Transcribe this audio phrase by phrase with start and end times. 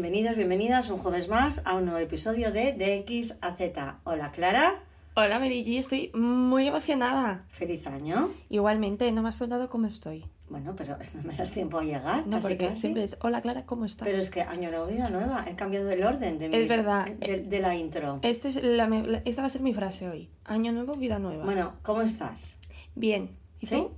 [0.00, 4.00] Bienvenidos, bienvenidas un jueves más a un nuevo episodio de DX a Z.
[4.04, 4.82] Hola Clara,
[5.14, 7.46] Hola Mary G, estoy muy emocionada.
[7.48, 8.28] feliz año.
[8.50, 10.26] Igualmente, no me has preguntado cómo estoy.
[10.50, 12.26] Bueno, pero no me das tiempo a llegar.
[12.26, 12.80] No, casi, porque casi.
[12.82, 14.06] siempre es, hola Clara, ¿cómo estás?
[14.06, 15.46] Pero es que año nuevo, vida nueva.
[15.48, 17.06] He cambiado el orden de, mis- verdad.
[17.06, 18.18] de, de la intro.
[18.20, 20.28] Este es la- esta va a ser mi frase hoy.
[20.44, 21.42] Año nuevo, vida nueva.
[21.46, 22.58] Bueno, ¿cómo estás?
[22.94, 23.30] Bien.
[23.60, 23.76] ¿Y ¿Sí?
[23.76, 23.92] tú?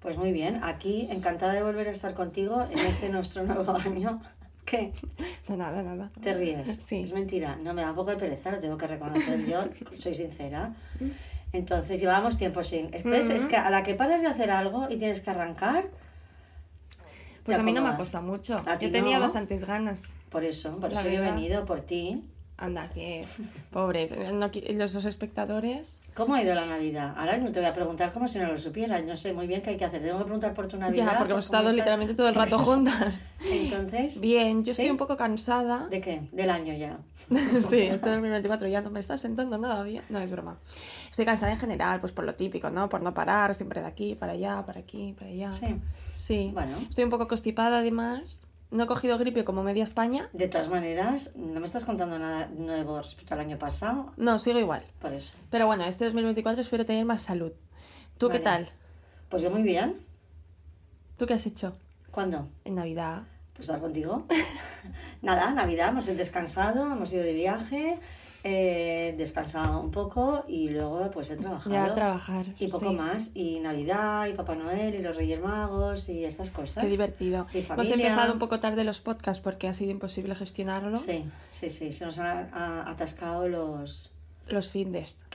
[0.00, 4.20] Pues muy bien, aquí encantada de volver a estar contigo en este nuestro nuevo año.
[4.66, 4.92] ¿Qué?
[5.48, 6.10] No, nada, nada.
[6.20, 6.78] ¿Te ríes?
[6.80, 6.96] Sí.
[6.96, 7.56] Es mentira.
[7.62, 9.60] No, me da un poco de pereza, lo tengo que reconocer yo,
[9.96, 10.74] soy sincera.
[11.52, 12.92] Entonces, llevábamos tiempo sin...
[12.92, 13.30] Es, ¿ves?
[13.30, 15.88] es que a la que paras de hacer algo y tienes que arrancar...
[17.44, 18.56] Pues a mí no me ha costado mucho.
[18.56, 19.22] Ti Yo tenía no.
[19.22, 20.16] bastantes ganas.
[20.30, 22.24] Por eso, por La eso yo he venido, por qui.
[22.58, 23.22] Anda, que
[23.70, 24.16] pobres.
[24.32, 26.00] No qui- los dos espectadores.
[26.14, 27.12] ¿Cómo ha ido la Navidad?
[27.18, 29.04] Ahora no te voy a preguntar como si no lo supieras.
[29.04, 30.00] No sé muy bien qué hay que hacer.
[30.02, 31.04] Tengo que preguntar por tu Navidad.
[31.04, 33.30] Ya, porque por hemos estado está- literalmente todo el rato juntas.
[33.50, 34.20] Entonces...
[34.22, 34.90] Bien, yo estoy ¿Sí?
[34.90, 35.86] un poco cansada.
[35.88, 36.28] ¿De qué?
[36.32, 36.98] Del año ya.
[37.60, 40.02] sí, este 2024 ya no me está sentando nada bien.
[40.08, 40.58] No, es broma.
[41.10, 42.88] Estoy cansada en general, pues por lo típico, ¿no?
[42.88, 45.52] Por no parar, siempre de aquí, para allá, para aquí, para allá.
[45.52, 45.76] Sí.
[46.16, 46.50] Sí.
[46.54, 46.78] Bueno.
[46.88, 48.45] Estoy un poco constipada además.
[48.70, 50.28] No he cogido gripe como media España.
[50.32, 54.12] De todas maneras, no me estás contando nada nuevo respecto al año pasado.
[54.16, 54.82] No, sigo igual.
[54.98, 55.34] Por eso.
[55.50, 57.52] Pero bueno, este 2024 espero tener más salud.
[58.18, 58.68] ¿Tú qué tal?
[59.28, 59.96] Pues yo muy bien.
[61.16, 61.76] ¿Tú qué has hecho
[62.10, 62.48] ¿Cuándo?
[62.64, 63.22] en Navidad?
[63.54, 64.26] Pues estar contigo.
[65.22, 67.98] Nada, Navidad, hemos descansado, hemos ido de viaje,
[68.46, 71.74] he descansado un poco y luego pues he trabajado.
[71.74, 72.46] Ya a trabajar.
[72.58, 72.94] Y poco sí.
[72.94, 76.84] más, y Navidad, y Papá Noel, y los Reyes Magos, y estas cosas.
[76.84, 77.46] Qué divertido.
[77.52, 80.98] Hemos empezado un poco tarde los podcasts porque ha sido imposible gestionarlo.
[80.98, 84.12] Sí, sí, sí, se nos han atascado los,
[84.46, 85.25] Los findes.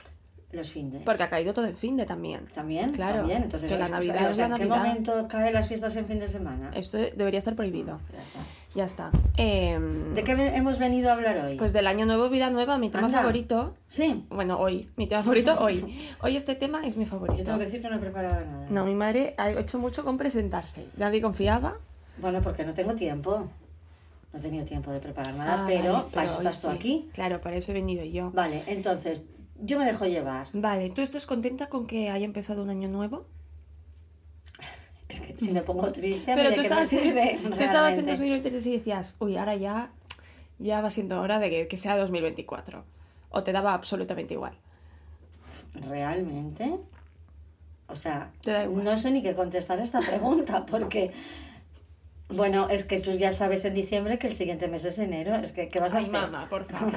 [0.52, 1.02] Los findes.
[1.04, 2.46] Porque ha caído todo en finde también.
[2.54, 3.38] También, Claro, también.
[3.38, 4.86] es Entonces, que la o sea, Navidad o es sea, la ¿en qué Navidad.
[4.86, 6.70] momento caen las fiestas en fin de semana?
[6.74, 8.00] Esto debería estar prohibido.
[8.12, 8.40] Ya está.
[8.74, 9.10] Ya está.
[9.36, 11.56] Em, ¿De qué hemos venido a hablar hoy?
[11.56, 13.18] Pues del año nuevo, vida nueva, mi tema Anda.
[13.20, 13.74] favorito.
[13.86, 14.88] sí, Bueno, hoy.
[14.96, 16.08] Mi tema favorito hoy.
[16.22, 17.38] Hoy este tema es mi favorito.
[17.38, 18.66] yo tengo que decir que no he preparado nada.
[18.70, 20.86] No, mi madre ha hecho mucho con presentarse.
[20.96, 21.74] Nadie confiaba.
[22.18, 23.46] Bueno, porque no tengo tiempo.
[24.32, 26.74] No he tenido tiempo de preparar nada, Ah, pero, vale, para eso estás tú sí.
[26.74, 27.10] aquí.
[27.12, 28.30] Claro, para eso he venido yo.
[28.30, 29.22] Vale, entonces,
[29.60, 30.48] yo me dejo llevar.
[30.52, 33.26] Vale, ¿tú estás contenta con que haya empezado un año nuevo?
[35.08, 37.38] Es que si me pongo triste, ¿a mí Pero tú qué me estabas, sirve?
[37.42, 38.10] tú estabas en realmente?
[38.12, 39.92] 2023 y decías, uy, ahora ya,
[40.58, 42.84] ya va siendo hora de que, que sea 2024.
[43.30, 44.54] O te daba absolutamente igual.
[45.74, 46.78] ¿Realmente?
[47.88, 48.30] O sea,
[48.70, 51.12] no sé ni qué contestar a esta pregunta, porque...
[52.36, 55.34] Bueno, es que tú ya sabes en diciembre que el siguiente mes es enero.
[55.36, 56.12] Es que, ¿qué vas a Ay, hacer?
[56.20, 56.92] mamá, por favor.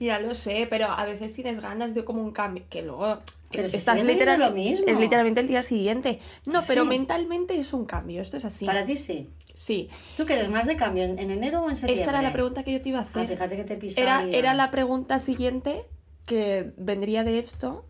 [0.00, 3.66] ya lo sé, pero a veces tienes ganas de como un cambio, que luego Pero
[3.68, 4.86] si estás siendo literal- lo mismo.
[4.88, 6.18] es literalmente el día siguiente.
[6.44, 6.88] No, pero Sí.
[6.88, 8.66] mentalmente es un cambio, esto es así.
[8.66, 9.28] Para ti sí.
[9.54, 9.88] Sí.
[10.16, 12.00] ¿Tú quieres más de cambio en, en enero o en septiembre?
[12.02, 13.22] Esta era la pregunta que yo te iba a hacer.
[13.22, 14.00] Ah, fíjate que te pisa
[14.30, 15.82] era, la pregunta siguiente
[16.26, 17.86] que vendría de esto.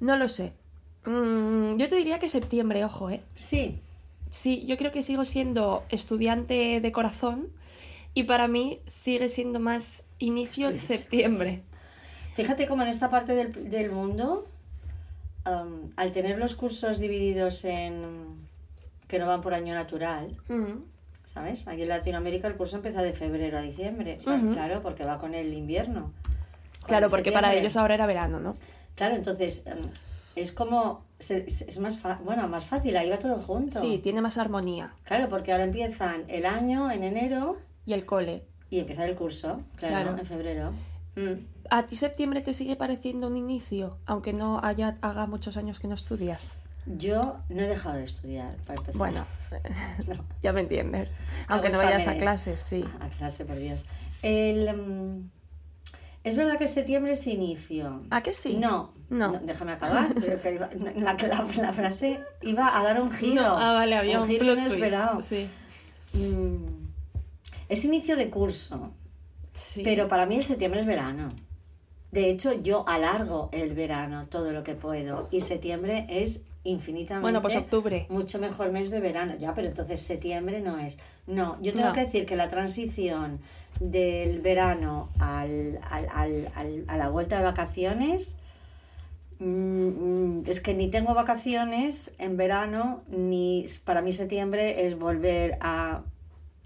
[0.00, 0.52] No lo sé.
[1.04, 3.20] Mm, yo te diría que septiembre, ojo, ¿eh?
[3.34, 3.76] Sí,
[4.30, 7.48] Sí, yo creo que sigo siendo estudiante de corazón
[8.14, 11.62] y para mí sigue siendo más inicio de septiembre.
[12.34, 14.46] Fíjate cómo en esta parte del, del mundo,
[15.44, 18.46] am, al tener los cursos divididos en
[19.08, 20.36] que no van por año natural.
[21.24, 21.68] ¿sabes?
[21.68, 24.18] Aquí en Latinoamérica el curso empieza de febrero a diciembre.
[24.52, 26.12] Claro, porque va con el invierno.
[26.86, 28.54] Claro, porque para ellos ahora era verano, ¿no?
[28.94, 29.78] Claro, entonces am,
[30.40, 33.80] es como, es más, fa- bueno, más fácil, ahí va todo junto.
[33.80, 34.94] Sí, tiene más armonía.
[35.04, 38.44] Claro, porque ahora empiezan el año en enero Y el cole.
[38.70, 40.18] y empieza el curso, claro, Claro.
[40.18, 40.72] en febrero.
[41.16, 41.46] Mm.
[41.70, 45.88] ¿A ti septiembre te sigue pareciendo un inicio, aunque no haya haga muchos años que
[45.88, 46.54] no estudias?
[46.86, 47.20] Yo
[47.50, 48.96] no he dejado de estudiar, para empezar.
[48.96, 49.24] Bueno,
[50.08, 50.24] No.
[50.42, 51.10] ya me entiendes.
[51.48, 52.82] Aunque no vayas a clases, sí.
[53.00, 53.84] A clase, por Dios.
[54.22, 55.30] El, mm,
[56.24, 58.02] es verdad que septiembre es inicio.
[58.10, 58.56] ¿A que sí?
[58.56, 59.32] No, No.
[59.42, 60.06] déjame acabar.
[60.20, 63.42] pero que iba- la, la- la frase iba a dar un giro.
[63.42, 65.12] No, ah, vale, había un, giro plot inesperado.
[65.18, 65.28] twist.
[65.28, 65.48] Sí.
[66.14, 66.66] Mm,
[67.68, 68.90] es inicio de curso,
[69.52, 69.82] sí.
[69.84, 71.30] pero para mí el septiembre es verano.
[72.12, 77.42] De hecho, yo alargo el verano todo lo que puedo y septiembre es infinitamente Bueno,
[77.42, 78.06] pues octubre.
[78.08, 79.34] mucho mejor mes de verano.
[79.38, 80.98] Ya, pero entonces septiembre no es.
[81.26, 81.92] No, yo tengo No.
[81.92, 83.40] que decir que la transición
[83.80, 88.36] del verano al, al- al- a la vuelta de vacaciones
[89.40, 96.02] es que ni tengo vacaciones en verano ni para mí septiembre es volver a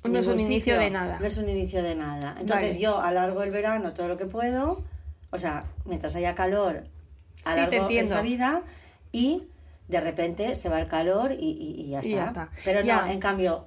[0.04, 1.19] No es un inicio de nada.
[1.20, 2.78] no es un inicio de nada entonces Vale.
[2.80, 4.82] yo alargo el verano todo lo que puedo
[5.30, 6.84] o sea mientras haya calor
[7.44, 8.62] alargo esa vida
[9.12, 9.42] y
[9.88, 12.16] de repente se va el calor y, y- y ya, Y está.
[12.16, 12.50] ya está.
[12.64, 13.02] Pero Ya.
[13.04, 13.66] no, en cambio,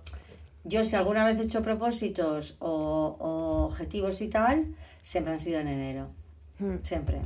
[0.64, 4.74] yo si alguna vez he hecho propósitos o, o objetivos y tal,
[5.04, 6.08] siempre han sido en enero.
[6.58, 6.78] Hmm.
[6.82, 7.20] Siempre.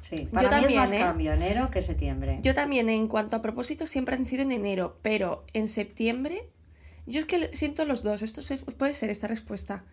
[0.00, 0.98] Sí, Yo para mí también, es más ¿eh?
[0.98, 2.38] cambio enero que septiembre.
[2.42, 6.48] Yo también, en cuanto a propósitos, siempre han sido en enero, pero en septiembre.
[7.06, 8.22] Yo es que siento los dos.
[8.22, 8.42] Esto
[8.76, 9.84] puede ser esta respuesta.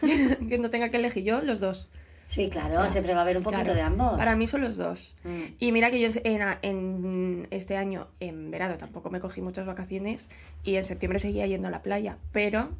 [0.48, 1.88] que no tenga que elegir yo, los dos.
[2.30, 4.16] Sí, claro, O sea, siempre va a haber un poquito claro, de ambos.
[4.16, 5.16] Para mí son los dos.
[5.24, 5.42] Mm.
[5.58, 10.30] Y mira que yo en, en este año, en verano, tampoco me cogí muchas vacaciones
[10.62, 12.18] y en septiembre seguía yendo a la playa.
[12.30, 12.70] Pero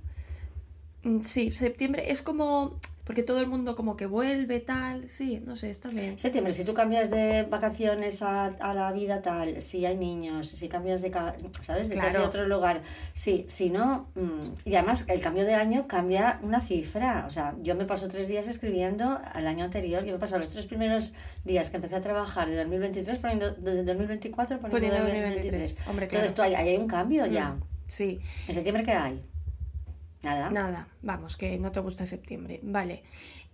[1.02, 2.76] mm, sí, septiembre es como.
[3.04, 5.08] Porque todo el mundo como que vuelve, tal.
[5.08, 6.18] Sí, no sé, está bien.
[6.18, 10.68] Septiembre, si tú cambias de vacaciones a, a la vida tal, si hay niños, si
[10.68, 11.10] cambias de,
[11.62, 11.88] ¿sabes?
[11.88, 12.20] De casa Claro.
[12.20, 12.82] de otro lugar,
[13.12, 17.54] sí, si no, mm, y además el cambio de año cambia una cifra, o sea,
[17.62, 20.66] yo me paso tres días escribiendo al año anterior, yo me he pasado los tres
[20.66, 21.12] primeros
[21.44, 25.74] días que empecé a trabajar de 2023 poniendo, de 2024 poniendo, Poniendo 2023.
[25.74, 25.88] 2023.
[25.88, 27.50] Hombre, Entonces tú ahí, ahí hay un cambio ya.
[27.50, 28.20] Mm, Sí.
[28.46, 29.20] ¿En septiembre qué hay?
[30.22, 30.50] Nada.
[30.50, 32.60] Nada, vamos, que no te gusta septiembre.
[32.62, 33.02] Vale.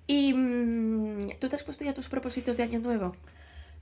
[0.06, 3.14] ¿Y mm, tú te has puesto ya tus propósitos de año nuevo?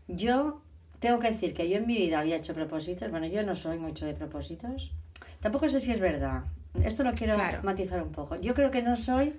[0.08, 0.60] Yo
[1.00, 3.10] tengo que decir que yo en mi vida había hecho propósitos.
[3.10, 4.92] Bueno, yo no soy mucho de propósitos.
[5.40, 6.44] Tampoco sé si es verdad.
[6.82, 7.60] Esto lo quiero Claro.
[7.62, 8.36] matizar un poco.
[8.36, 9.34] Yo creo que no soy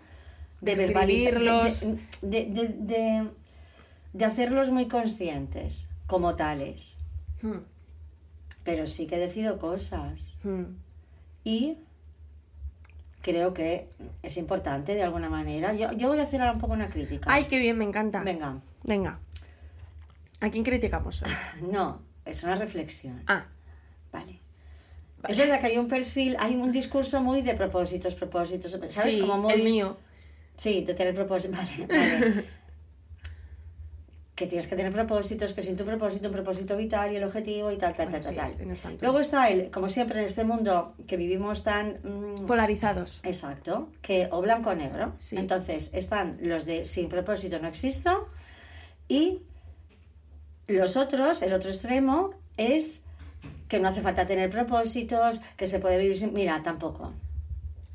[0.62, 1.82] de De verbalizar, escribirlos.
[2.22, 3.30] de, de, de, de-
[4.14, 6.98] de hacerlos muy conscientes como tales.
[7.42, 7.58] Hmm,
[8.64, 10.36] Pero sí que decido cosas.
[10.44, 10.64] hmm.
[11.44, 11.78] Y
[13.26, 13.88] creo que
[14.22, 15.74] es importante de alguna manera.
[15.74, 17.34] Yo, yo voy a hacer ahora un poco una crítica.
[17.34, 18.22] Ay, qué bien, me encanta.
[18.22, 18.62] Venga.
[18.84, 19.20] Venga.
[20.42, 21.32] ¿A quién criticamos hoy?
[21.72, 23.24] No, es una reflexión.
[23.26, 23.48] Ah,
[24.12, 24.40] Vale.
[25.28, 28.94] Es verdad que hay un perfil, hay un discurso muy de propósitos, propósitos, ¿sabes?
[28.94, 29.54] sí, Como muy...
[29.54, 29.98] el mío.
[30.56, 31.58] Sí, de tener propósitos.
[31.88, 32.46] Vale, vale.
[34.36, 37.72] Que tienes que tener propósitos, que sin tu propósito, un propósito vital y el objetivo
[37.72, 38.72] y tal, tal, Bueno, tal, sí, tal.
[38.72, 38.98] este no.
[39.02, 42.00] Luego está el, como siempre en este mundo que vivimos tan...
[42.04, 43.22] mm, Polarizados.
[43.24, 45.14] Exacto, que o blanco o negro.
[45.20, 45.38] Sí.
[45.38, 48.28] Entonces están los de sin propósito no existo
[49.08, 49.42] y
[50.68, 53.04] los otros, el otro extremo, es
[53.70, 56.34] que no hace falta tener propósitos, que se puede vivir sin...
[56.34, 57.14] Mira, tampoco.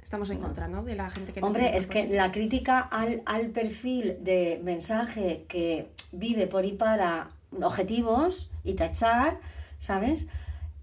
[0.02, 0.82] Estamos en contra, ¿no?
[0.82, 5.44] De la gente que no Hombre, es que la crítica al, al perfil de mensaje
[5.49, 7.31] que vive por y para
[7.62, 9.38] objetivos y tachar,
[9.79, 10.26] ¿sabes?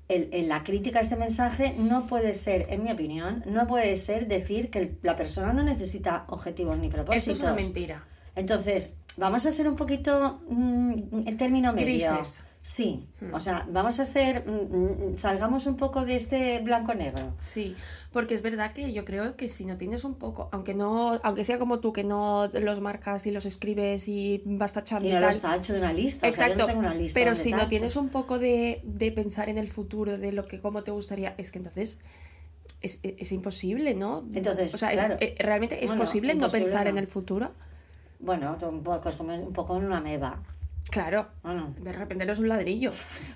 [0.07, 3.95] El, el- la crítica a este mensaje no puede ser, en mi opinión, no puede
[3.97, 7.37] ser decir que el- la persona no necesita objetivos ni Esto propósitos.
[7.37, 8.05] es una mentira.
[8.35, 11.85] Entonces, vamos a ser un poquito mm, en término medio.
[11.87, 12.43] Grises.
[12.67, 17.31] Sí, o sea, vamos a ser, mm, mm, salgamos un poco de este blanco-negro.
[17.39, 17.77] Sí,
[18.11, 21.45] porque es verdad que yo creo que si no tienes un poco, aunque no, aunque
[21.45, 25.13] sea como tú, que no los marcas y los escribes y vas tachando Y y,
[25.13, 25.29] no tal.
[25.29, 26.27] los tacho de una lista.
[26.27, 28.81] o sea, yo Exacto, no tengo una lista pero si no tienes un poco de,
[28.83, 31.99] de pensar en el futuro, de lo que cómo te gustaría, es que entonces
[32.81, 34.25] es, es- es imposible, ¿no?
[34.33, 35.15] Entonces, o sea, claro.
[35.21, 37.53] eh, realmente es Bueno, posible no pensar en el futuro.
[38.19, 40.43] Bueno, un poco, es como un poco en una meba.
[40.89, 42.91] Claro, Bueno, de repente eres un ladrillo,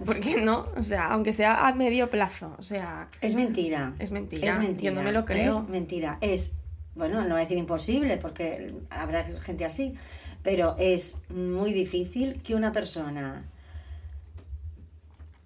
[0.06, 0.65] ¿por qué no?
[0.77, 3.94] O sea, aunque sea a medio plazo, o sea, es mentira.
[4.00, 4.92] Es mentira, Es mentira.
[4.92, 5.59] yo no me lo creo.
[5.59, 6.18] Es mentira.
[6.21, 6.53] Es,
[6.95, 9.95] bueno, no voy a decir imposible porque habrá gente así,
[10.44, 13.44] pero es muy difícil que una persona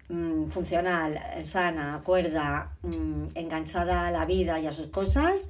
[0.09, 5.49] mm, funcional, sana, cuerda, mm, enganchada a la vida y a sus cosas,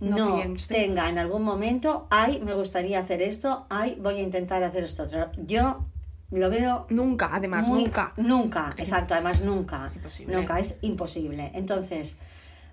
[0.00, 0.74] No no, piense.
[0.74, 5.02] tenga en algún momento, ay, me gustaría hacer esto, ay, voy a intentar hacer esto
[5.02, 5.30] otro.
[5.36, 5.84] Yo
[6.30, 8.12] lo veo nunca, además, muy- nunca.
[8.16, 9.84] Nunca, exacto, además nunca.
[9.86, 10.36] Es imposible.
[10.36, 11.50] Nunca, es imposible.
[11.54, 12.16] Entonces,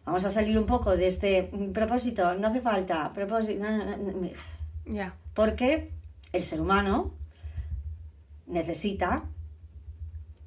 [0.05, 3.97] vamos a salir un poco de este mm, propósito, no hace falta, propósito, no, no,
[3.97, 4.29] no, no,
[4.85, 5.13] Ya.
[5.33, 5.91] porque
[6.31, 7.11] el ser humano
[8.45, 9.23] necesita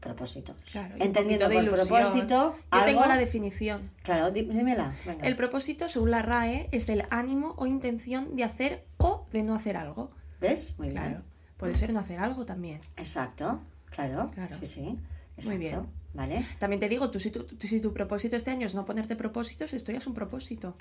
[0.00, 0.57] propósitos.
[0.73, 1.88] Claro, Entendiendo por ilusión.
[1.88, 2.26] propósito,
[2.57, 3.90] Yo algo, tengo la definición.
[4.02, 4.92] Claro, dí- dímela.
[5.07, 5.26] venga.
[5.26, 9.54] El propósito, según la RAE, es el ánimo o intención de hacer o de no
[9.54, 10.11] hacer algo.
[10.40, 10.76] ¿Ves?
[10.78, 11.02] Muy bien.
[11.02, 11.23] Claro.
[11.59, 12.80] Puede ser no hacer algo también.
[12.97, 14.30] Exacto, claro.
[14.35, 14.57] Claro.
[14.59, 14.99] Sí, sí.
[15.37, 15.59] Exacto.
[15.59, 15.87] bien.
[16.12, 16.45] ¿Vale?
[16.59, 19.14] También te digo, tú si, tu, tú- si tu propósito este año es no ponerte
[19.14, 20.75] propósitos, esto ya es un propósito.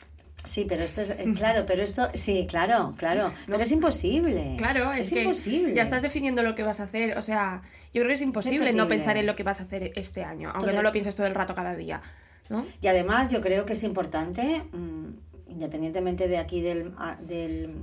[0.43, 4.55] Sí, pero esto es, eh, claro, pero esto, sí, claro, claro, pero es imposible.
[4.57, 5.75] Claro, es, que imposible.
[5.75, 7.15] ya estás definiendo lo que vas a hacer.
[7.15, 7.61] O sea,
[7.93, 10.47] yo creo que es imposible, no pensar en lo que vas a hacer este año,
[10.47, 12.01] aunque Entonces- no lo pienses todo el rato cada día.
[12.49, 12.65] ¿no?
[12.81, 16.91] Y además yo creo que es importante, mm, independientemente de aquí del,
[17.27, 17.75] del,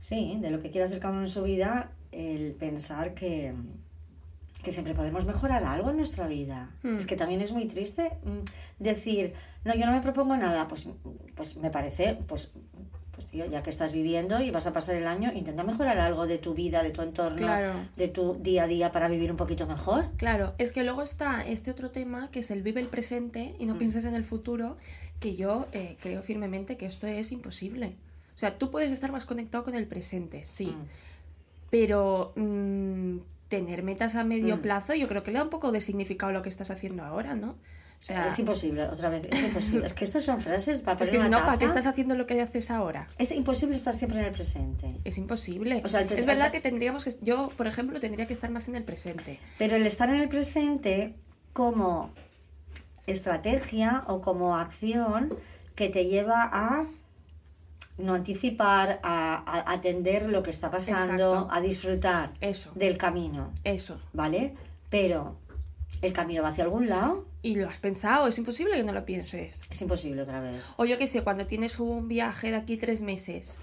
[0.00, 3.52] sí, de lo que quiera hacer cada uno en su vida, el pensar que,
[4.66, 6.70] que siempre podemos mejorar algo en nuestra vida.
[6.82, 6.96] Hmm.
[6.96, 9.32] Es que también es muy triste mm, decir,
[9.64, 10.88] no, yo no me propongo nada, pues,
[11.36, 12.50] pues me parece, pues,
[13.12, 16.26] pues tío, ya que estás viviendo y vas a pasar el año, intenta mejorar algo
[16.26, 17.72] de tu vida, de tu entorno, Claro.
[17.96, 20.10] de tu día a día para vivir un poquito mejor.
[20.16, 23.66] Claro, es que luego está este otro tema que es el vive el presente y
[23.66, 23.78] no Mm.
[23.78, 24.76] pienses en el futuro,
[25.20, 27.94] que yo eh, creo firmemente que esto es imposible.
[28.34, 30.66] O sea, tú puedes estar más conectado con el presente, sí.
[30.66, 30.86] Mm.
[31.70, 33.15] Pero mm,
[33.56, 34.60] tener metas a medio Mm.
[34.60, 37.04] plazo, yo creo que le da un poco de significado a lo que estás haciendo
[37.04, 37.50] ahora, ¿no?
[37.98, 39.86] O sea, es imposible, otra vez, es imposible.
[39.86, 42.14] es que estos son frases para es poner que si no, ¿para qué estás haciendo
[42.14, 43.06] lo que haces ahora?
[43.18, 44.96] Es imposible estar siempre en el presente.
[45.04, 45.80] Es imposible.
[45.82, 47.14] O sea, el pres- es o verdad sea- que tendríamos que.
[47.22, 49.40] Yo, por ejemplo, tendría que estar más en el presente.
[49.58, 51.14] Pero el estar en el presente
[51.54, 52.12] como
[53.06, 55.32] estrategia o como acción
[55.74, 56.84] que te lleva a
[57.98, 61.48] no anticipar, a, a atender lo que está pasando, Exacto.
[61.50, 62.70] a disfrutar Eso.
[62.74, 63.98] del camino, Eso.
[64.12, 64.54] ¿vale?
[64.90, 65.36] Pero
[66.02, 69.04] el camino va hacia algún lado, Y lo has pensado, es imposible que no lo
[69.04, 69.62] pienses.
[69.70, 70.62] es imposible otra vez.
[70.76, 73.58] O yo que sé, cuando tienes un viaje de aquí tres meses,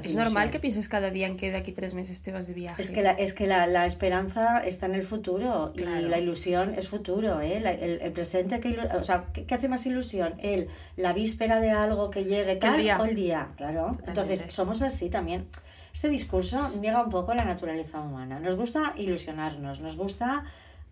[0.00, 0.50] Te hace es normal ilusión.
[0.52, 2.80] que pienses cada día en que de aquí tres meses te vas de viaje.
[2.80, 6.00] Es que, la, es que la, la esperanza está en el futuro Claro.
[6.06, 7.60] y la ilusión es futuro, ¿eh?
[7.60, 10.34] La- el, el presente, que, o sea, ¿qué, qué hace más ilusión?
[10.38, 12.98] El, la víspera de algo que llegue tal día.
[13.00, 13.92] o el día, claro.
[14.06, 15.46] Entonces, somos así también.
[15.92, 18.38] Este discurso niega un poco la naturaleza humana.
[18.40, 20.44] Nos gusta ilusionarnos, nos gusta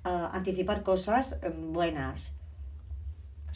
[0.04, 2.32] ah, anticipar cosas eh, buenas.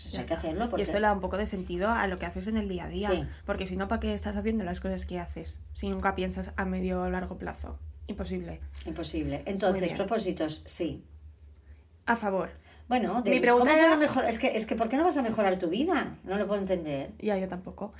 [0.00, 0.80] Pues eso Ya hay que hacerlo porque...
[0.80, 2.84] Y esto le da un poco de sentido a lo que haces en el día
[2.84, 3.10] a día.
[3.10, 3.22] Sí.
[3.44, 5.58] Porque si no, ¿para qué estás haciendo las cosas que haces?
[5.74, 7.78] Si nunca piensas a medio o largo plazo.
[8.06, 8.60] Imposible.
[8.86, 9.42] Imposible.
[9.44, 11.04] Entonces, propósitos, sí.
[12.06, 12.50] A favor.
[12.90, 15.04] Bueno, de, Mi pregunta ¿cómo puedo era- mejor- Es que, es que, ¿por qué no
[15.04, 16.18] vas a mejorar tu vida?
[16.24, 17.12] No lo puedo entender.
[17.20, 17.92] Ya, yo tampoco.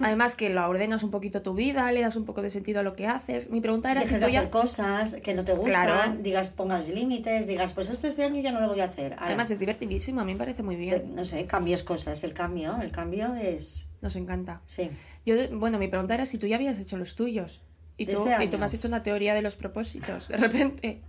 [0.00, 2.82] Además que lo ordenas un poquito tu vida, le das un poco de sentido a
[2.82, 3.48] lo que haces.
[3.50, 4.40] Mi pregunta era Dejes si tú ya...
[4.40, 6.16] hacer cosas que no te gustan, Claro.
[6.20, 9.12] digas, pongas límites, digas, pues esto este año ya no lo voy a hacer.
[9.12, 11.14] Ahora, Además es divertidísimo, a mí me parece muy te- bien.
[11.14, 12.24] no sé, cambies cosas.
[12.24, 13.86] El cambio, el cambio es...
[14.02, 14.62] Nos encanta.
[14.66, 14.90] Sí.
[15.24, 17.62] Yo, bueno, mi pregunta era si tú ya habías hecho los tuyos.
[17.96, 21.00] Y tú, este y tú me has hecho una teoría de los propósitos, de repente.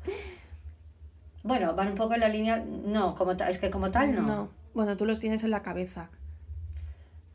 [1.46, 2.66] Bueno, van un poco en la línea...
[2.66, 4.50] No, como es que como tal no.
[4.74, 6.10] Bueno, tú los tienes en la cabeza.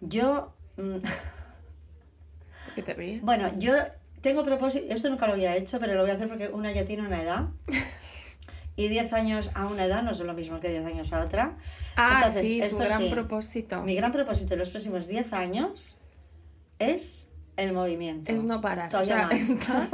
[0.01, 0.53] Yo...
[0.77, 0.99] mm,
[2.65, 3.23] ¿Por qué te ríes?
[3.25, 3.73] Bueno, yo
[4.21, 6.85] tengo propósito, esto nunca lo había hecho, pero lo voy a hacer porque una ya
[6.85, 7.49] tiene una edad.
[8.77, 11.55] Y 10 años a una edad no son lo mismo que 10 años a otra.
[11.97, 13.11] Ah, Entonces, sí, esto gran sí.
[13.11, 13.83] propósito.
[13.83, 15.99] Mi gran propósito en los próximos 10 años
[16.79, 17.29] es
[17.61, 18.33] el movimiento.
[18.33, 18.95] Es no parar.
[18.95, 19.89] O sea, está,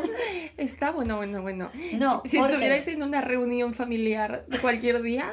[0.57, 1.71] está bueno, bueno, bueno.
[1.99, 5.33] No, si, estuvierais en una reunión familiar de cualquier día,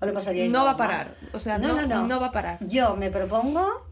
[0.00, 1.14] O lo pasaría no va a parar.
[1.32, 2.58] O sea, no, no va a parar.
[2.66, 3.88] Yo me propongo,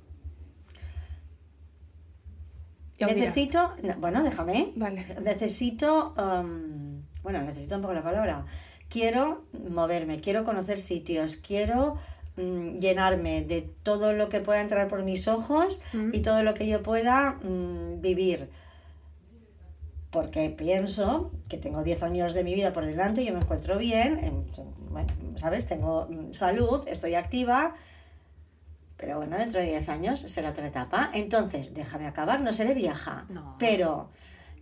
[2.99, 4.73] necesito, no, bueno, déjame.
[4.77, 5.05] Vale.
[5.23, 8.47] Necesito, um, bueno, necesito un poco la palabra.
[8.89, 11.99] Quiero moverme, quiero conocer sitios, quiero
[12.37, 15.81] mm, llenarme de todo lo que pueda entrar por mis ojos
[16.13, 18.49] y todo lo que yo pueda mm, vivir.
[20.11, 24.19] Porque pienso que tengo 10 años de mi vida por delante, yo me encuentro bien,
[24.23, 24.43] em,
[24.91, 25.67] bueno, ¿sabes?
[25.67, 27.75] Tengo mm, salud, estoy activa,
[28.97, 31.11] pero bueno, dentro de 10 años será otra etapa.
[31.13, 33.27] Entonces, déjame acabar, no seré vieja.
[33.29, 33.57] No.
[33.59, 34.09] Pero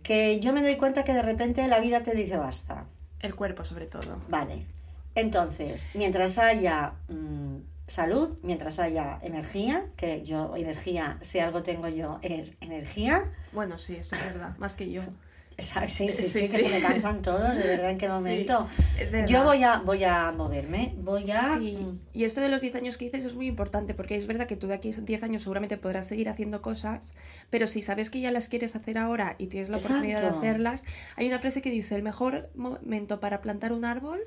[0.03, 2.85] que yo me doy cuenta que de repente la vida te dice basta.
[3.19, 4.21] El cuerpo, sobre todo.
[4.29, 4.74] Vale.
[5.15, 7.57] Entonces, mientras haya mm,
[7.87, 13.31] salud, mientras haya energía, que yo energía, si algo tengo yo, es energía.
[13.53, 14.57] Bueno, sí, eso es verdad.
[14.57, 15.01] Más que yo.
[15.57, 18.67] Sí, sí, sí, Sí, que se me cansan todos, de verdad, en qué momento.
[18.99, 19.27] es verdad.
[19.27, 21.43] Yo voy a, voy a moverme, voy a...
[21.57, 21.79] Sí,
[22.11, 24.57] y esto de los 10 años que dices es muy importante porque es verdad que
[24.57, 27.13] tú de aquí a 10 años seguramente podrás seguir haciendo cosas,
[27.49, 30.83] pero si sabes que ya las quieres hacer ahora y tienes la oportunidad de hacerlas,
[31.15, 34.19] hay una frase que dice, el mejor momento para plantar un árbol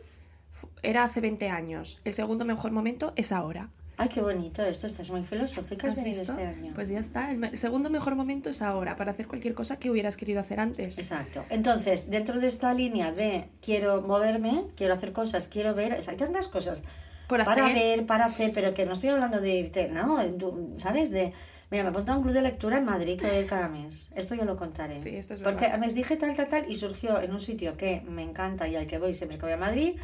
[0.83, 3.71] era hace 20 años, el segundo mejor momento es ahora.
[4.01, 6.23] Ay, qué bonito esto, estás muy filosófica ¿Has visto?
[6.23, 6.73] este año.
[6.73, 9.91] Pues ya está, el el segundo mejor momento es ahora para hacer cualquier cosa que
[9.91, 10.99] hubieras querido hacer antes.
[10.99, 11.45] Exacto.
[11.51, 16.13] Entonces, dentro de esta línea de quiero moverme, quiero hacer cosas, quiero ver, o sea,
[16.13, 16.85] hay tantas cosas
[17.27, 17.75] Por para hacer.
[17.75, 20.25] ver, para hacer, pero que no estoy hablando de irte, ¿no?
[20.39, 21.11] Tú, ¿Sabes?
[21.11, 21.33] De,
[21.73, 23.69] mira, me apunto a un club de lectura en Madrid que voy a ir cada
[23.69, 24.11] mes.
[24.15, 24.97] Esto yo lo contaré.
[24.97, 25.79] Sí, esto es Porque verdad.
[25.81, 28.87] me dije tal, tal, tal, y surgió en un sitio que me encanta y al
[28.87, 29.99] que voy siempre que voy a Madrid,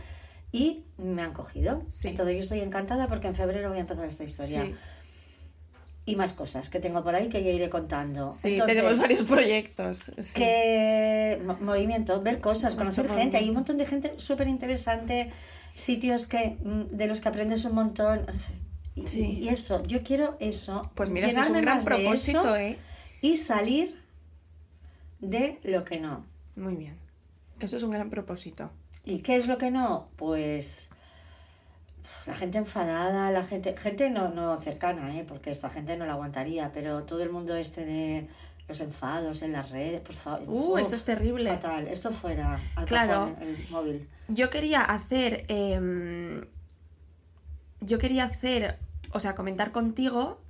[0.56, 1.82] y me han cogido.
[1.88, 2.08] Sí.
[2.08, 4.62] Entonces yo estoy encantada porque en febrero voy a empezar esta historia.
[4.64, 4.74] Sí,
[6.06, 8.30] Y más cosas que tengo por ahí que ya iré contando.
[8.30, 10.12] sí, Entonces, tenemos varios proyectos.
[10.18, 10.34] sí.
[10.34, 13.36] que mo- movimiento, ver cosas, conocer Mucho gente.
[13.38, 15.32] Hay un montón de gente súper interesante,
[15.74, 18.24] sitios que mm, de los que aprendes un montón.
[18.94, 19.24] Y, Sí.
[19.40, 20.80] y eso, yo quiero eso.
[20.94, 22.76] Pues mira, es un gran propósito, eso ¿eh?
[23.22, 23.98] Y salir
[25.20, 26.24] de lo que no.
[26.54, 26.96] Muy bien.
[27.58, 28.70] Eso es un gran propósito.
[29.04, 30.08] ¿Y qué es lo que no?
[30.16, 30.90] Pues
[32.26, 35.24] la gente enfadada, la gente, gente no, no cercana, ¿eh?
[35.28, 38.28] porque esta gente no la aguantaría, pero todo el mundo este de
[38.66, 40.42] los enfados en las redes, por favor.
[40.48, 41.50] Uh, esto es terrible.
[41.50, 43.34] Fatal, esto fuera al Claro.
[43.34, 44.08] cajón, el móvil.
[44.28, 45.44] Yo quería hacer.
[45.48, 46.46] em,
[47.80, 48.78] yo quería hacer
[49.12, 50.40] o sea, comentar contigo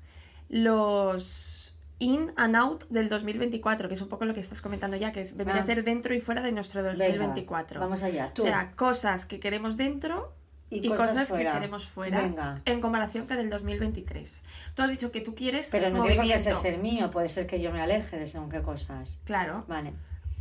[0.49, 1.64] los
[1.99, 5.21] in and out del 2024, que es un poco lo que estás comentando ya, que
[5.23, 5.63] es, vendría Ah.
[5.63, 7.81] a ser dentro y fuera de nuestro Venga, 2024.
[7.81, 8.33] vamos allá.
[8.35, 8.43] Tú.
[8.43, 10.33] O sea, cosas que queremos dentro
[10.71, 12.61] Y y, cosas que queremos fuera Venga.
[12.65, 14.43] en comparación con el 2023.
[14.75, 16.43] Tú has dicho que tú quieres Pero no tiene por qué movimiento.
[16.43, 19.21] ser, ser mío, puede ser que yo me aleje de según qué cosas.
[19.25, 19.65] Claro.
[19.69, 19.93] Vale.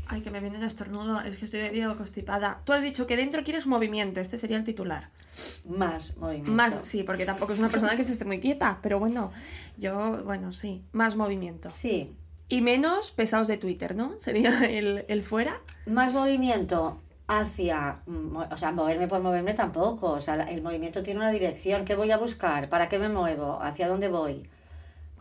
[0.07, 2.61] Ay, que me viene un estornudo, es que estoy medio constipada.
[2.65, 5.09] Tú has dicho que dentro quieres movimiento, este sería el titular.
[5.65, 6.51] Más movimiento.
[6.51, 9.31] Más, sí, porque tampoco es una persona que se esté muy quieta, pero bueno,
[9.77, 11.69] yo, bueno, sí, más movimiento.
[11.69, 12.13] Sí.
[12.49, 14.13] Y menos pesados de Twitter, ¿no?
[14.19, 15.59] Sería el, el fuera.
[15.85, 20.11] Más movimiento hacia, mm, o sea, moverme por moverme tampoco.
[20.11, 21.85] O sea, el movimiento tiene una dirección.
[21.85, 22.69] ¿Qué voy a buscar?
[22.69, 23.59] ¿Para qué me muevo?
[23.61, 24.47] ¿Hacia dónde voy?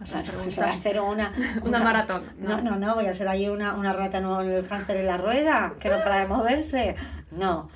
[0.03, 0.57] O sea, preguntas.
[0.57, 1.33] voy a hacer una,
[1.63, 2.73] Una maratón, No, no.
[2.73, 5.75] no, no, voy a ser ahí una, una rata, no el hámster en la rueda,
[5.81, 6.97] que no para de moverse.
[7.33, 7.69] No.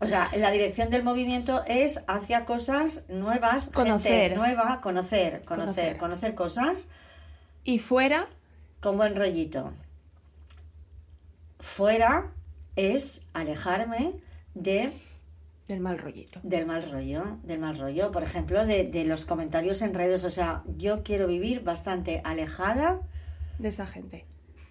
[0.00, 4.36] O sea, la dirección del movimiento es hacia cosas nuevas, gente Conocer.
[4.36, 5.96] nueva, conocer, conocer, Conocer.
[5.98, 6.88] conocer cosas
[7.64, 8.24] Y fuera,
[8.80, 9.72] con buen rollito.
[11.58, 12.32] Fuera
[12.76, 14.12] es alejarme
[14.54, 14.92] de
[15.68, 16.40] del mal rollito.
[16.42, 20.30] del mal rollo, del mal rollo, por ejemplo, de, de los comentarios en redes, o
[20.30, 23.00] sea, yo quiero vivir bastante alejada
[23.58, 24.24] De esa gente.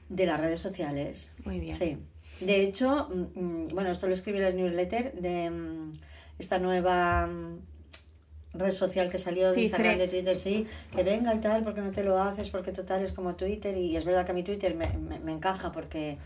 [0.10, 1.32] de las redes sociales.
[1.46, 1.72] Muy bien.
[1.72, 1.98] Sí.
[2.42, 5.92] De hecho, mm, mm, bueno, esto lo escribí en el newsletter de mm,
[6.40, 7.30] esta nueva
[8.54, 10.12] red social que salió de Sí, Instagram, de Threads.
[10.12, 13.36] Twitter, sí, que venga y tal, porque no te lo haces, porque total es como
[13.36, 16.18] Twitter, y es verdad que a mi Twitter me, me, me encaja porque,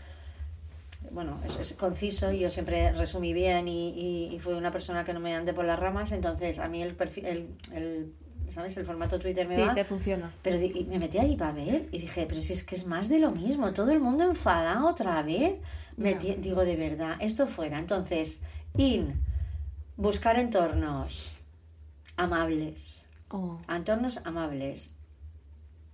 [1.12, 5.04] bueno, es, es conciso, y yo siempre resumí bien y, y, y fui una persona
[5.04, 8.12] que no me ande por las ramas, entonces a mí el perfil, el, el,
[8.50, 8.76] ¿sabes?
[8.76, 9.74] El formato Twitter me Sí, va.
[9.74, 10.30] te funciona.
[10.42, 13.08] Pero y me metí ahí para ver y dije, pero si es que es más
[13.08, 15.54] de lo mismo, todo el mundo enfadado otra vez.
[15.96, 17.78] Me digo, de verdad, esto fuera.
[17.78, 18.40] Entonces,
[18.78, 19.22] in,
[19.96, 21.32] buscar entornos
[22.16, 23.58] amables, Oh.
[23.68, 24.92] entornos amables.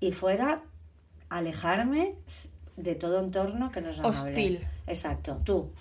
[0.00, 0.62] Y fuera,
[1.28, 2.14] alejarme
[2.82, 4.18] de todo entorno que no es amable.
[4.30, 4.66] Hostil.
[4.86, 5.72] Exacto, tú.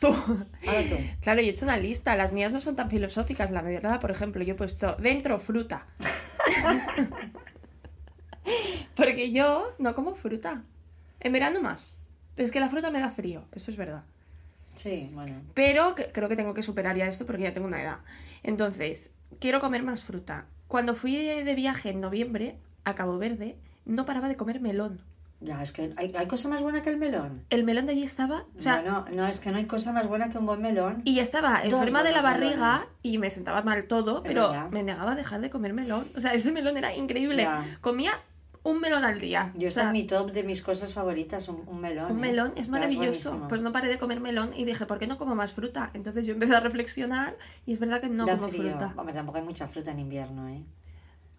[0.00, 0.08] Tú.
[0.08, 0.96] Ahora tú.
[1.20, 2.16] Claro, yo he hecho una lista.
[2.16, 3.50] Las mías no son tan filosóficas.
[3.50, 5.86] La verdad, por ejemplo, yo he puesto dentro fruta.
[8.94, 10.62] Porque yo no como fruta.
[11.20, 11.98] En verano más.
[12.34, 14.04] Pero es que la fruta me da frío, eso es verdad.
[14.74, 15.40] Sí, bueno.
[15.54, 17.98] Pero que- creo que tengo que superar ya esto porque ya tengo una edad.
[18.42, 20.46] Entonces, quiero comer más fruta.
[20.68, 25.00] Cuando fui de viaje en noviembre a Cabo Verde, no paraba de comer melón.
[25.40, 27.44] Ya, es que hay, hay cosa más buena que el melón.
[27.50, 30.06] El melón de allí estaba, o sea, bueno, no, es que no hay cosa más
[30.08, 31.02] buena que un buen melón.
[31.04, 32.88] y estaba Dos enferma de la barriga melones.
[33.02, 36.02] y me sentaba mal todo, pero me negaba a dejar de comer melón.
[36.16, 37.42] O sea, ese melón era increíble.
[37.42, 37.62] Ya.
[37.82, 38.12] Comía
[38.62, 39.52] un melón al día.
[39.56, 42.10] Yo O está sea, en mi top de mis cosas favoritas, un, un melón.
[42.10, 42.20] Un ¿eh?
[42.22, 43.46] melón es Ya, maravilloso.
[43.48, 45.90] pues no paré de comer melón y dije, ¿por qué no como más fruta?
[45.92, 48.70] Entonces yo empecé a reflexionar y es verdad que no Da como frío.
[48.70, 48.94] fruta.
[48.96, 50.64] Hombre, tampoco hay mucha fruta en invierno, ¿eh?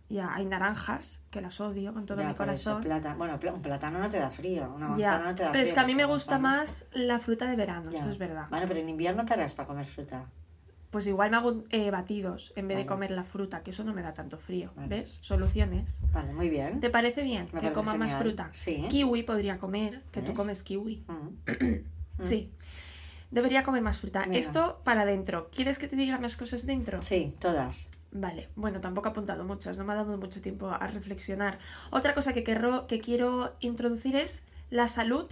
[0.10, 2.82] Ya, hay naranjas, que las odio con todo Ya, mi corazón.
[2.82, 5.64] plata- Bueno, un plátano no te da frío, una Ya, manzana no te da pero
[5.64, 6.60] es frío, que a mí me gusta manzana.
[6.62, 7.98] más la fruta de verano, Ya.
[7.98, 8.48] esto es verdad.
[8.50, 10.26] Bueno, pero en invierno, ¿qué harás para comer fruta?
[10.92, 13.94] Pues igual me hago eh, batidos en vez de comer la fruta, que eso no
[13.94, 14.72] me da tanto frío.
[14.78, 14.88] Vale.
[14.88, 15.18] ¿Ves?
[15.22, 16.02] Soluciones.
[16.14, 16.80] Vale, muy bien.
[16.80, 18.50] ¿Te parece bien Me que parece coma más fruta?
[18.54, 18.86] Sí.
[18.88, 21.04] Kiwi podría comer, que tú comes kiwi.
[22.20, 22.24] Mm.
[22.24, 22.52] Sí.
[23.30, 24.24] Debería comer más fruta.
[24.32, 25.50] Esto para adentro.
[25.54, 27.02] ¿Quieres que te diga más cosas dentro?
[27.02, 27.90] Sí, todas.
[28.20, 31.60] Vale, bueno, tampoco he apuntado muchas, no me ha dado mucho tiempo a reflexionar.
[31.92, 35.28] Otra cosa que, querro- que quiero introducir es la salud.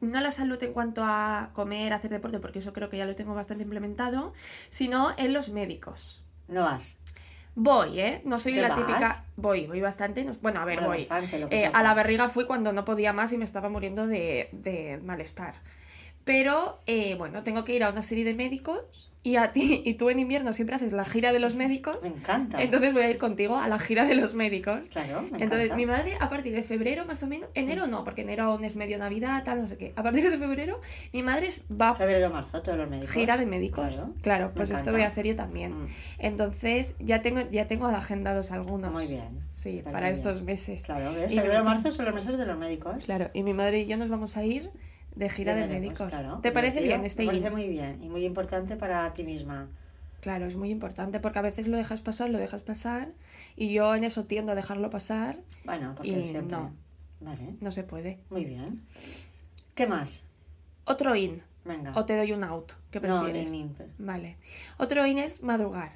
[0.00, 3.14] No la salud en cuanto a comer, hacer deporte, porque eso creo que ya lo
[3.14, 4.32] tengo bastante implementado,
[4.70, 6.24] sino en los médicos.
[6.48, 6.96] No vas.
[7.54, 8.22] Voy, ¿eh?
[8.24, 8.78] No soy ¿Qué la vas?
[8.78, 9.24] típica.
[9.36, 10.24] Voy, voy bastante.
[10.24, 10.98] no- Bueno, a ver, Bueno, voy.
[11.06, 14.48] bastante, Eh, a la barriga fui cuando no podía más y me estaba muriendo de,
[14.52, 15.54] de malestar.
[16.24, 19.94] Pero, eh, bueno, tengo que ir a una serie de médicos y a ti, y
[19.94, 21.98] tú en invierno siempre haces la gira de los médicos.
[22.02, 22.62] Me encanta.
[22.62, 24.88] Entonces voy a ir contigo a la gira de los médicos.
[24.90, 25.76] Claro, me Entonces, encanta.
[25.76, 28.76] mi madre, a partir de febrero más o menos, enero no, porque enero aún es
[28.76, 29.92] medio Navidad, tal, no sé qué.
[29.96, 30.80] A partir de febrero,
[31.12, 31.48] mi madre
[31.80, 33.10] va Febrero, marzo, todos los médicos.
[33.10, 33.96] gira de médicos.
[33.96, 35.82] Claro, Claro, pues esto voy a hacer yo también.
[35.82, 35.86] Mm.
[36.18, 38.92] Entonces, ya tengo, ya tengo agendados algunos.
[38.92, 39.44] Muy bien.
[39.50, 40.12] Sí, para bien.
[40.12, 40.84] estos meses.
[40.84, 41.32] Claro, ¿ves?
[41.32, 43.04] Y Febrero, marzo son los meses de los médicos.
[43.04, 44.70] Claro, y mi madre y yo nos vamos a ir
[45.14, 46.10] de gira de, médicos.
[46.10, 47.52] claro, ¿Te parece bien este Me parece in?
[47.52, 49.68] muy bien y muy importante para ti misma.
[50.20, 53.08] Claro, es muy importante porque a veces lo dejas pasar, lo dejas pasar
[53.56, 55.38] y yo en eso tiendo a dejarlo pasar.
[55.64, 56.56] Bueno, porque Y siempre.
[56.56, 56.72] no.
[57.20, 58.18] Vale, No se puede.
[58.30, 58.82] muy bien.
[59.74, 60.24] ¿Qué más?
[60.84, 61.42] Otro in.
[61.64, 61.92] Venga.
[61.94, 62.72] O te doy un out.
[62.90, 63.50] ¿Qué No, prefieres?
[63.52, 64.36] ni- ni- Vale.
[64.78, 65.92] Otro in es madrugar.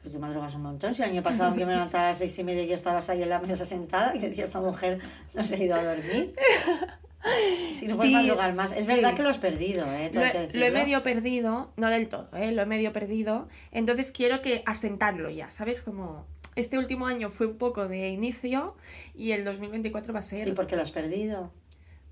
[0.00, 0.94] Pues tú madrugas un montón.
[0.94, 3.22] Si el año pasado que me levantaba a las seis y media y estabas ahí
[3.22, 5.00] en la mesa sentada, y yo decía, esta mujer
[5.34, 6.34] no se ha ido a dormir.
[7.72, 8.72] Si no puedes Sí, madrugar más.
[8.72, 8.86] Es sí.
[8.86, 10.10] verdad que lo has perdido, ¿eh?
[10.12, 12.52] Lo, que lo he medio perdido, no del todo, ¿eh?
[12.52, 13.48] lo he medio perdido.
[13.70, 15.82] Entonces quiero que asentarlo ya, ¿sabes?
[15.82, 18.76] Como este último año fue un poco de inicio
[19.14, 21.52] y el 2024 va a ¿Y ser, por qué lo has perdido?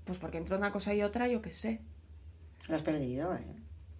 [0.05, 1.79] pues porque entre una cosa y otra, yo qué sé.
[2.67, 3.45] Lo has perdido, ¿eh?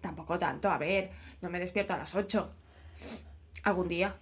[0.00, 2.52] Tampoco tanto, a ver, no me despierto a las 8.
[3.64, 4.12] Algún día.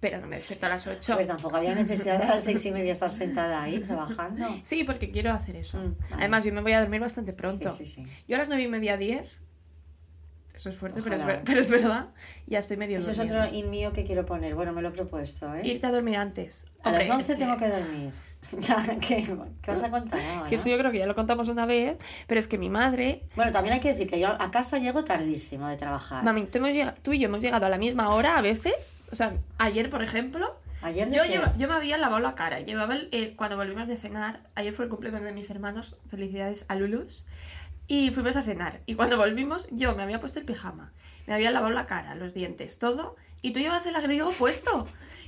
[0.00, 1.14] Pero no me despierto a las 8.
[1.14, 4.46] Pues tampoco había necesidad de a las seis y media estar sentada ahí trabajando.
[4.62, 5.76] Sí, porque quiero hacer eso.
[5.78, 6.14] Mm, vale.
[6.16, 7.68] Además, yo me voy a dormir bastante pronto.
[7.70, 8.14] Sí, sí, sí.
[8.26, 9.40] Yo a las 9 y media, 10.
[10.54, 12.08] Eso es fuerte, pero es, ver- pero es verdad.
[12.46, 14.54] Ya estoy medio Eso es otro in mío que quiero poner.
[14.54, 15.60] Bueno, me lo he propuesto, ¿eh?
[15.64, 16.64] Irte a dormir antes.
[16.82, 18.12] A las 11 es tengo que dormir.
[19.06, 19.22] ¿Qué,
[19.62, 20.48] qué vas a contar ahora?
[20.48, 23.22] Que eso yo creo que ya lo contamos una vez, pero es que mi madre,
[23.36, 26.24] Bueno, también hay que decir que yo a casa llego tardísimo de trabajar.
[26.24, 28.96] mami, tú, hemos llega- tú y yo hemos llegado a la misma hora a veces.
[29.12, 31.28] O sea, ayer, por ejemplo, ¿Ayer de yo, qué?
[31.28, 32.60] lleva- yo me había lavado la cara.
[32.60, 36.64] Llevaba el, el- cuando volvimos de cenar, ayer fue el cumpleaños de mis hermanos, felicidades
[36.68, 37.24] a Lulus.
[37.88, 38.80] Y fuimos a cenar.
[38.86, 40.92] Y cuando volvimos, yo me había puesto el pijama,
[41.26, 43.16] me había lavado la cara, los dientes, todo.
[43.42, 44.86] Y tú llevas el abrigo puesto.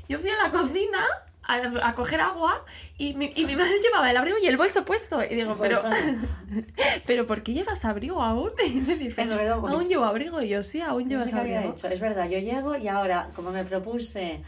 [0.09, 1.01] Yo fui a la cocina
[1.45, 2.65] a, a coger agua
[2.99, 5.23] y mi, y mi madre llevaba el abrigo y el bolso puesto.
[5.23, 5.91] Y digo, pero, no.
[7.07, 8.51] pero ¿por qué llevas abrigo aún?
[8.65, 10.41] Y me dice, aún llevo abrigo.
[10.43, 11.75] Y yo, sí, aún No llevas sé qué había abrigo.
[11.75, 11.89] hecho.
[11.89, 14.43] Es verdad, yo llego y ahora, como me propuse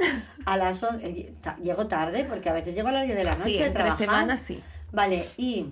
[0.46, 3.30] a las 11, eh, llego tarde porque a veces llego a las 10 de la
[3.34, 4.62] noche Sí, entre semanas sí.
[4.92, 5.66] Vale, y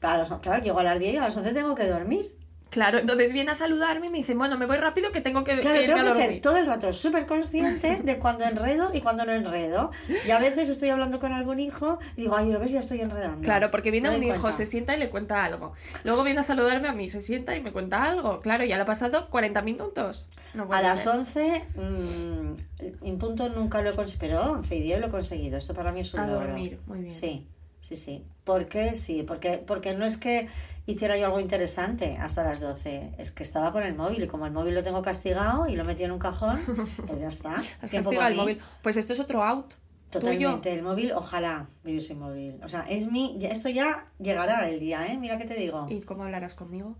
[0.00, 2.35] las- claro, llego a las 10 y a las 11 tengo que dormir.
[2.68, 5.56] Claro, entonces viene a saludarme y me dice, bueno, me voy rápido que tengo que,
[5.58, 6.40] Claro, que tengo a que ser dormir".
[6.42, 9.90] todo el rato súper consciente de cuando enredo y cuando no enredo.
[10.26, 13.00] Y a veces estoy hablando con algún hijo y digo, ay, lo ves, ya estoy
[13.00, 13.40] enredando.
[13.42, 14.58] Claro, porque viene Me un hijo, cuenta.
[14.58, 15.72] se sienta y le cuenta algo.
[16.04, 18.40] Luego viene a saludarme a mí, se sienta y me cuenta algo.
[18.40, 20.26] Claro, ya le ha pasado 40 minutos.
[20.54, 21.12] No A las ser.
[21.14, 25.56] 11, mm, en punto nunca lo he conseguido, pero 11 y 10 lo he conseguido.
[25.56, 26.46] Esto para mí es un A logro.
[26.48, 27.12] dormir, muy bien.
[27.12, 27.46] Sí,
[27.86, 28.24] sí, sí.
[28.42, 28.94] ¿Por qué?
[28.94, 30.48] Sí, porque, porque no es que
[30.86, 34.44] hiciera yo algo interesante hasta las 12, es que estaba con el móvil y como
[34.46, 36.58] el móvil lo tengo castigado y lo metí en un cajón,
[37.06, 37.54] pues ya está.
[37.80, 38.40] Has castigado el mí.
[38.40, 38.58] móvil.
[38.82, 39.74] Pues esto es otro out.
[40.10, 40.20] Tuyo.
[40.20, 42.60] Totalmente, el móvil, ojalá vivir sin móvil.
[42.62, 45.18] O sea, es mi, esto ya llegará el día, ¿eh?
[45.18, 45.86] Mira que te digo.
[45.90, 46.96] ¿Y cómo hablarás conmigo?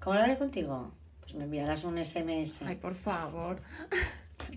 [0.00, 0.90] ¿Cómo haré contigo?
[1.20, 2.62] Pues me enviarás un SMS.
[2.66, 3.58] Ay, por favor.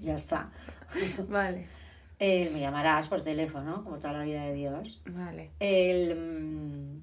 [0.01, 0.49] Ya está.
[1.29, 1.67] vale,
[2.19, 5.01] Eh, me llamarás por teléfono, como toda la vida de Dios.
[5.05, 5.51] vale.
[5.59, 7.01] El, mm,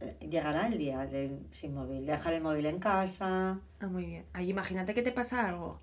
[0.00, 2.04] eh, llegará el día del sin móvil.
[2.04, 3.60] Dejar el móvil en casa.
[3.80, 4.24] Ah, muy bien.
[4.32, 5.78] Ay, imagínate que te pasa algo.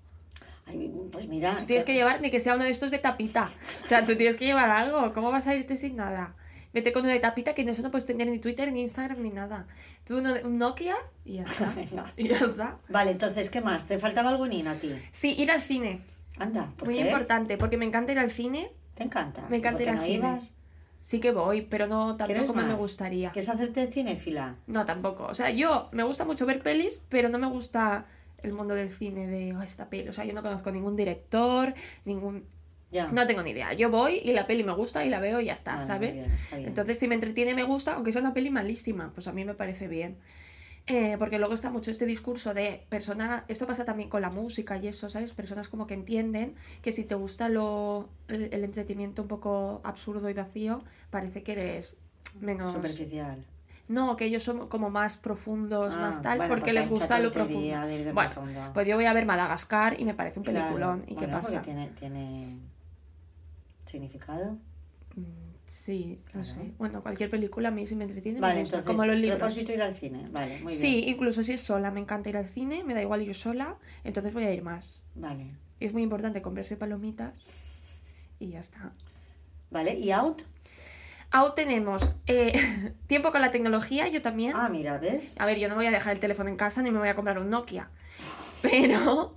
[0.66, 1.56] Ay, pues mira.
[1.56, 3.48] Tú tienes que llevar ni que sea uno de estos de tapita.
[3.84, 5.12] O sea, tú tienes que llevar algo.
[5.12, 6.34] ¿Cómo vas a irte sin nada?
[6.72, 9.22] Vete con uno de tapita que no eso no puedes tener ni Twitter, ni Instagram,
[9.22, 9.66] ni nada.
[10.06, 11.42] Tú uno de, un Nokia y ya
[11.80, 12.10] está.
[12.16, 12.78] Y ya está.
[12.88, 13.86] Vale, entonces, ¿qué más?
[13.86, 14.94] ¿Te faltaba algún hino a ti?
[15.10, 16.00] Sí, ir al cine.
[16.38, 17.02] Anda, ¿por Muy qué?
[17.06, 18.70] importante, porque me encanta ir al cine.
[18.94, 19.46] ¿Te encanta?
[19.48, 20.14] Me encanta ¿Por ir al no cine.
[20.16, 20.52] ibas?
[20.98, 23.30] Sí que voy, pero no tanto ¿Quieres como me gustaría.
[23.30, 24.56] ¿Quieres hacerte cinéfila?
[24.66, 25.24] No, tampoco.
[25.26, 28.06] O sea, yo me gusta mucho ver pelis, pero no me gusta
[28.42, 30.08] el mundo del cine de "Oh, esta peli.
[30.08, 32.44] O sea, yo no conozco ningún director, ningún...
[32.92, 33.08] Ya.
[33.08, 33.72] No tengo ni idea.
[33.72, 36.18] Yo voy y la peli me gusta y la veo y ya está, Ah, ¿sabes?
[36.18, 36.68] bien, está bien.
[36.68, 39.54] Entonces, si me entretiene, me gusta, aunque sea una peli malísima, pues a mí me
[39.54, 40.16] parece bien.
[40.88, 44.76] Eh, porque luego está mucho este discurso de persona, esto pasa también con la música
[44.78, 45.32] y eso, ¿sabes?
[45.32, 50.28] Personas como que entienden que si te gusta lo, el, el entretenimiento un poco absurdo
[50.28, 51.98] y vacío, parece que eres
[52.40, 52.72] menos...
[52.72, 53.44] Superficial.
[53.88, 57.18] No, que ellos son como más profundos, Ah, más tal, bueno, porque porque les gusta
[57.18, 57.76] lo profundo.
[58.14, 58.70] bueno, profundo.
[58.74, 61.02] pues yo voy a ver Madagascar y me parece un peliculón.
[61.06, 61.62] ¿Y qué Bueno, pasa?
[61.62, 62.58] Tiene, tiene
[63.84, 64.56] significado.
[65.72, 66.44] Sí, no Claro.
[66.46, 66.72] sé.
[66.76, 69.38] Bueno, cualquier película a mí sí me entretiene, Vale, me gusta, entonces, como los libros.
[69.38, 70.28] propósito ir al cine.
[70.30, 71.08] Vale, muy Sí, bien.
[71.08, 74.34] incluso si es sola, me encanta ir al cine, me da igual ir sola, entonces
[74.34, 75.02] voy a ir más.
[75.14, 75.46] Vale.
[75.80, 77.32] Es muy importante comprarse palomitas
[78.38, 78.92] y ya está.
[79.70, 80.42] Vale, ¿y out?
[81.30, 82.52] Aún tenemos eh,
[83.06, 84.52] tiempo con la tecnología, yo también.
[84.54, 85.36] Ah, mira, ¿ves?
[85.38, 87.14] A ver, yo no voy a dejar el teléfono en casa ni me voy a
[87.16, 87.88] comprar un Nokia.
[88.62, 89.34] Pero,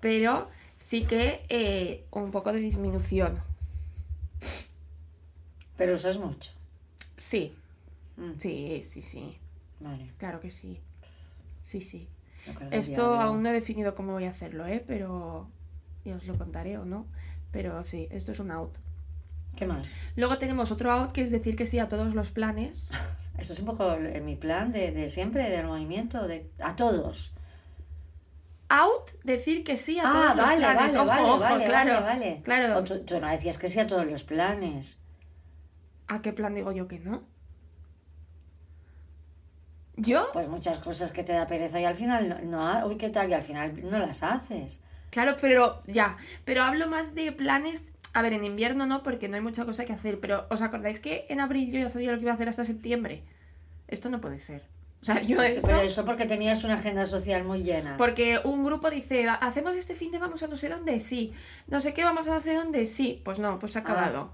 [0.00, 3.38] pero sí que eh, un poco de disminución.
[5.78, 6.50] Pero eso es mucho.
[7.16, 7.54] Sí,
[8.18, 9.38] Mm, sí, sí, sí.
[9.78, 10.12] Vale.
[10.18, 10.80] Claro que sí.
[11.62, 12.08] Sí, sí.
[12.72, 14.82] Esto aún no he definido cómo voy a hacerlo, ¿eh?
[14.84, 15.48] Pero
[16.04, 17.06] ya os lo contaré o no.
[17.52, 18.76] Pero sí, esto es un out.
[19.56, 19.98] ¿Qué más?
[20.16, 22.90] Luego tenemos otro out que es decir que sí a todos los planes.
[23.38, 27.30] Esto es un poco mi plan de, de siempre, del movimiento, de a todos.
[28.68, 30.94] Out, decir que sí a Ah, todos los vale, planes.
[30.94, 31.92] vale, ojo, vale, ojo, vale, claro.
[31.92, 32.40] vale, vale.
[32.42, 32.78] Claro.
[32.78, 34.98] O tú, tú no decías que sí a todos los planes.
[36.08, 37.22] ¿A qué plan digo yo que no?
[39.96, 40.30] ¿Yo?
[40.32, 43.28] Pues muchas cosas que te da pereza y al final no, no uy, ¿qué tal?
[43.30, 44.80] Y al final no las haces.
[45.10, 46.16] Claro, pero ya.
[46.44, 47.92] Pero hablo más de planes.
[48.14, 50.20] A ver, en invierno no, porque no hay mucha cosa que hacer.
[50.20, 52.64] Pero ¿os acordáis que en abril yo ya sabía lo que iba a hacer hasta
[52.64, 53.24] septiembre?
[53.88, 54.62] Esto no puede ser.
[55.00, 55.66] O sea, yo esto...
[55.66, 57.96] Pero eso porque tenías una agenda social muy llena.
[57.96, 61.00] Porque un grupo dice, ¿hacemos este fin de vamos a no sé dónde?
[61.00, 61.32] Sí.
[61.66, 62.86] No sé qué vamos a hacer dónde?
[62.86, 63.20] Sí.
[63.24, 64.30] Pues no, pues se ha acabado.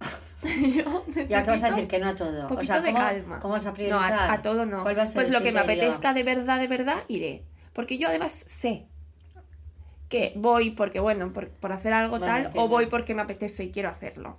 [0.74, 2.48] Yo Ya que vas a decir que no a todo.
[2.48, 3.38] O sea, de ¿cómo, calma.
[3.40, 4.12] ¿cómo vas a No, priorizar?
[4.12, 4.82] a, a todo no.
[4.82, 7.44] ¿Cuál va a ser pues el lo que me apetezca de verdad, de verdad, iré.
[7.72, 8.86] Porque yo además sé
[10.08, 12.62] que voy porque, bueno, por, por hacer algo Vale, tal, entiendo.
[12.64, 14.38] o voy porque me apetece y quiero hacerlo.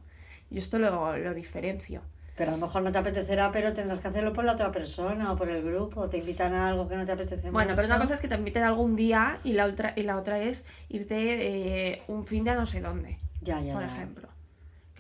[0.50, 2.02] Yo esto lo, lo diferencio.
[2.36, 5.32] Pero a lo mejor no te apetecerá, pero tendrás que hacerlo por la otra persona
[5.32, 6.10] o por el grupo.
[6.10, 8.36] Te invitan a algo que no te apetece Bueno, pero una cosa es que te
[8.36, 12.52] inviten algún día y la otra, y la otra es irte eh, un fin de
[12.52, 13.88] a no sé dónde, Ya, ya, por ya.
[13.88, 14.28] ejemplo.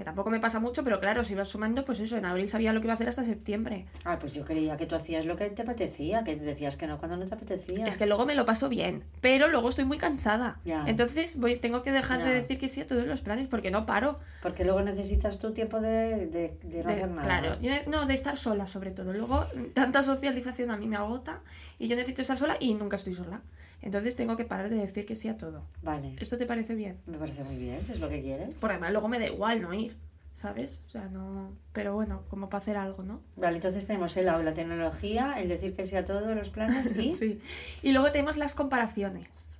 [0.01, 2.73] Que tampoco me pasa mucho, pero claro, si vas sumando, pues eso, en abril sabía
[2.73, 3.85] lo que iba a hacer hasta septiembre.
[4.03, 6.97] Ah, pues yo creía que tú hacías lo que te apetecía, que decías que no
[6.97, 7.85] cuando no te apetecía.
[7.85, 10.59] Es que luego me lo paso bien, pero luego estoy muy cansada.
[10.65, 10.85] Ya.
[10.87, 12.25] Entonces voy, tengo que dejar Ya.
[12.25, 14.15] de decir que sí a todos los planes porque no paro.
[14.41, 17.27] Porque luego necesitas tu tiempo de, de, de no De- hacer nada.
[17.27, 19.13] Claro, yo no, de estar sola sobre todo.
[19.13, 21.41] Luego, tanta socialización a mí me agota
[21.77, 23.43] y yo necesito estar sola y nunca estoy sola.
[23.81, 25.65] Entonces tengo que parar de decir que sí a todo.
[25.81, 26.99] Vale, ¿Esto te parece bien?
[27.07, 28.53] me parece muy bien, si es lo que quieres.
[28.55, 29.95] Por además, luego me da igual no ir,
[30.33, 30.81] ¿sabes?
[30.87, 31.51] O sea, no.
[31.73, 33.21] Pero bueno, como para hacer algo, ¿no?
[33.37, 36.95] Vale, entonces tenemos el aula, la tecnología, el decir que sí a todos los planes
[36.95, 37.11] y...
[37.15, 37.39] Sí.
[37.81, 39.57] Y luego tenemos las comparaciones.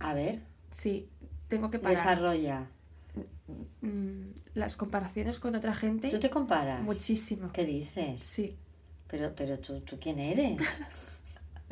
[0.00, 0.40] A ver,
[0.70, 1.08] Sí,
[1.46, 1.96] tengo que parar.
[1.96, 2.66] desarrolla.
[3.82, 6.10] Mm, las comparaciones con otra gente.
[6.10, 6.82] ¿Tú te comparas?
[6.82, 7.52] Muchísimo.
[7.52, 8.20] ¿Qué dices?
[8.20, 8.56] Sí.
[9.06, 10.56] Pero, pero ¿tú, ¿tú quién eres?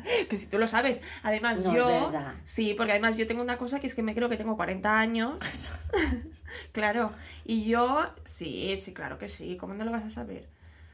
[0.29, 0.99] Pues si tú lo sabes.
[1.23, 1.87] Además, No, es yo.
[2.11, 2.33] verdad.
[2.43, 4.97] Sí, porque además yo tengo una cosa que es que me creo que tengo 40
[4.99, 5.37] años.
[6.71, 7.11] claro.
[7.45, 8.05] Y yo.
[8.23, 9.57] Sí, sí, claro que sí.
[9.57, 10.47] ¿Cómo no lo vas a saber?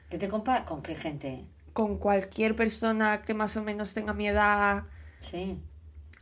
[0.09, 0.65] ¿Qué te comparas?
[0.65, 1.45] ¿Con qué gente?
[1.73, 4.83] Con cualquier persona que más o menos tenga mi edad.
[5.19, 5.57] Sí.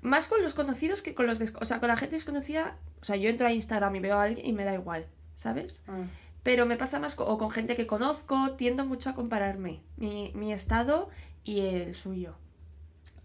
[0.02, 2.78] Más con los conocidos que con los des- O sea, con la gente desconocida.
[3.02, 5.82] O sea, yo entro a Instagram y veo a alguien y me da igual, ¿sabes?
[5.88, 6.04] Ah,
[6.43, 9.82] Pero me pasa más co- o con gente que conozco, tiendo mucho a compararme.
[9.97, 11.10] Mi, mi estado
[11.43, 12.36] y el suyo.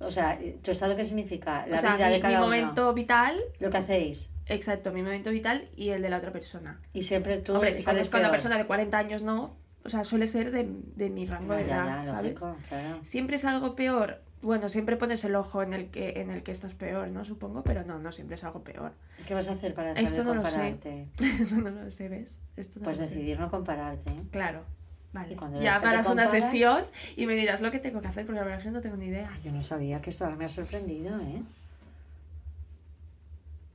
[0.05, 1.67] O sea, ¿tu estado qué significa?
[1.67, 2.47] La o sea, vida mi, de cada mi uno.
[2.47, 4.31] momento vital, Lo que hacéis.
[4.47, 6.81] exacto, mi momento vital y el de la otra persona.
[6.93, 9.57] Y siempre tú Hombre, si sales a una persona de 40 años, no.
[9.85, 12.41] O sea, suele ser de, de mi rango de edad, ya, ¿sabes?
[12.41, 12.99] lógico, claro.
[13.03, 14.23] Siempre es algo peor.
[14.41, 17.25] Bueno, siempre pones el ojo en el que en el que estás peor, ¿no?
[17.25, 18.93] Supongo, pero no, no siempre es algo peor.
[19.29, 20.51] ¿Qué vas a hacer para dejar Esto de no lo sé.
[20.51, 21.09] compararte?
[21.43, 22.41] Eso no lo sé, ¿ves?
[22.57, 23.11] Esto no Pues lo sé.
[23.15, 24.11] decidir no compararte.
[24.11, 24.23] ¿eh?
[24.33, 24.65] Claro.
[25.13, 25.37] Vale.
[25.61, 26.83] Ya harás una sesión
[27.17, 28.97] y me dirás lo que tengo que hacer, porque la verdad es que no tengo
[28.97, 29.31] ni idea.
[29.31, 31.43] Ay, yo no sabía que esto ahora me ha sorprendido, ¿eh?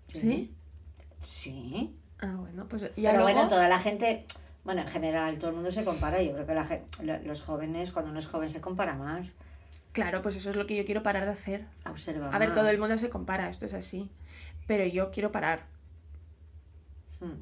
[0.08, 0.54] ¿Sí?
[1.20, 1.96] Sí.
[2.20, 3.24] Ah, bueno, pues ya Pero luego...
[3.24, 4.26] bueno, toda la gente,
[4.64, 6.22] bueno, en general, todo el mundo se compara.
[6.22, 9.36] Yo creo que la, los jóvenes, cuando uno es joven, se compara más.
[9.92, 11.66] Claro, pues eso es lo que yo quiero parar de hacer.
[11.90, 12.58] Observa A ver, más.
[12.58, 14.10] todo el mundo se compara, esto es así.
[14.66, 15.66] Pero yo quiero parar.
[17.20, 17.42] Hmm.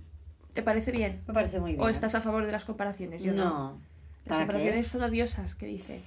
[0.55, 1.19] ¿Te parece bien?
[1.27, 1.83] Me parece muy bien.
[1.83, 3.21] ¿O estás a favor de las comparaciones?
[3.21, 3.43] Yo no.
[3.43, 3.81] no.
[4.23, 6.01] Las comparaciones son odiosas, ¿qué dice?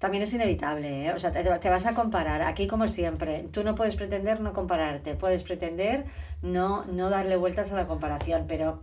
[0.00, 1.12] También es inevitable, ¿eh?
[1.12, 2.42] O sea, te, te vas a comparar.
[2.42, 5.14] Aquí, como siempre, tú no puedes pretender no compararte.
[5.14, 6.04] Puedes pretender
[6.42, 8.82] no, no darle vueltas a la comparación, pero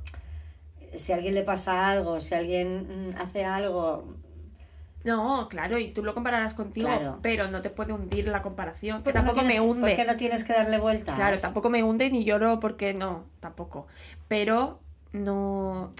[0.96, 4.08] si a alguien le pasa algo, si alguien mm, hace algo,
[5.04, 7.20] No, claro, y tú lo compararás contigo, Claro.
[7.22, 9.88] pero no te puede hundir la comparación, que ¿por qué no tampoco me tienes- hunde.
[9.88, 11.16] ¿Por qué no tienes que darle vueltas?
[11.16, 13.88] Claro, tampoco me hunde ni lloro porque no, tampoco.
[14.28, 14.80] Pero
[15.12, 15.92] no.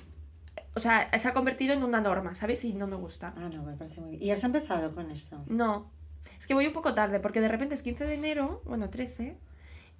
[0.76, 2.64] O sea, se ha convertido en una norma, ¿sabes?
[2.66, 3.34] Y no me gusta.
[3.38, 4.24] Ah, no, me parece muy bien.
[4.24, 5.44] ¿Y has empezado con esto?
[5.48, 5.92] No.
[6.40, 9.38] Es que voy un poco tarde, porque de repente es 15 de enero, bueno, 13,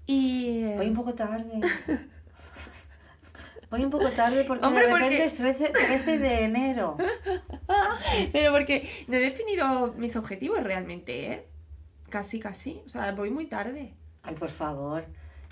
[0.06, 0.62] y...
[0.64, 1.60] eh, Voy un poco tarde.
[3.74, 6.96] Voy un poco tarde porque Hombre, de repente porque- es 13, 13 de enero.
[8.32, 11.48] Pero porque no he definido mis objetivos realmente, ¿eh?
[12.10, 12.82] Casi, casi.
[12.86, 13.96] O sea, voy muy tarde.
[14.22, 15.06] Ay, por favor.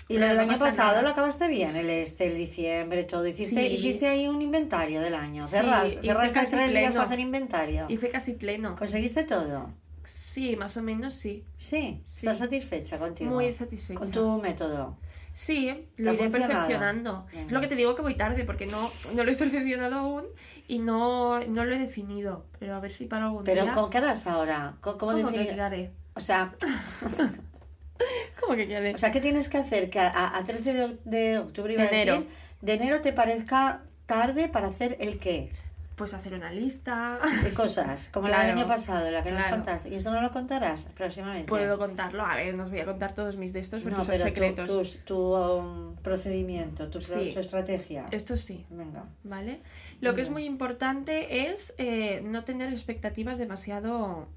[0.06, 1.02] Y lo del no año pasa pasado nada.
[1.02, 3.26] lo acabaste bien, el este, el diciembre, todo.
[3.26, 3.74] Hiciste, Sí.
[3.74, 5.44] hiciste ahí un inventario del año.
[5.44, 6.92] Cerraste, cerraste tres días pleno.
[6.92, 7.86] para hacer inventario.
[7.88, 8.76] Y fue casi pleno.
[8.76, 9.72] ¿Conseguiste todo?
[10.04, 11.44] Sí, más o menos sí.
[11.56, 12.00] Sí.
[12.04, 12.18] Sí.
[12.18, 13.30] ¿Estás satisfecha contigo?
[13.32, 13.98] Muy satisfecha.
[13.98, 14.96] Con tu método.
[15.32, 17.26] Sí, ¿Te lo iré perfeccionando.
[17.32, 17.46] Bien.
[17.46, 20.24] Es lo que te digo que voy tarde, porque no, no lo he perfeccionado aún
[20.68, 22.44] y no, no lo he definido.
[22.58, 23.72] Pero a ver si para algún Pero día...
[23.72, 24.76] ¿cómo qué harás ahora?
[24.80, 25.90] ¿Cómo, cómo ¿Cómo definir- que?
[26.14, 26.54] O sea,
[28.40, 29.88] ¿Cómo que qué o sea, ¿qué tienes que hacer?
[29.88, 32.14] Que a, a 13 de, de octubre iba a Enero.
[32.14, 32.28] decir,
[32.60, 35.50] de enero te parezca tarde para hacer el qué?
[35.96, 37.18] Pues hacer una lista.
[37.42, 39.56] De cosas, como la del año pasado, la que nos claro.
[39.58, 39.90] contaste.
[39.90, 41.48] ¿Y esto no lo contarás próximamente?
[41.48, 42.24] Puedo contarlo.
[42.24, 44.24] A ver, no os voy a contar todos mis de estos porque no, son pero
[44.24, 45.00] secretos.
[45.04, 47.30] tu, um, procedimiento, tu, Sí.
[47.34, 48.06] tu estrategia.
[48.10, 48.64] Esto sí.
[48.70, 49.04] Venga.
[49.22, 49.60] ¿Vale?
[50.00, 54.28] Lo que es muy importante es eh, no tener expectativas demasiado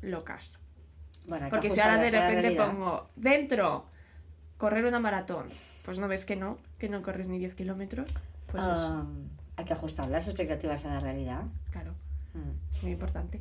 [0.00, 0.62] locas.
[1.28, 3.86] Bueno, Porque si ahora de repente pongo dentro
[4.56, 5.46] correr una maratón,
[5.84, 8.14] pues no ves que no, que no corres ni 10 kilómetros.
[8.50, 11.42] Pues eso, Um, hay que ajustar las expectativas a la realidad.
[11.70, 11.94] claro,
[12.34, 12.82] Mm.
[12.82, 13.40] muy importante.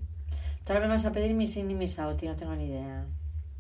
[0.66, 2.66] Tú ahora me vas a pedir mis in y mis out y no tengo ni
[2.66, 3.06] idea.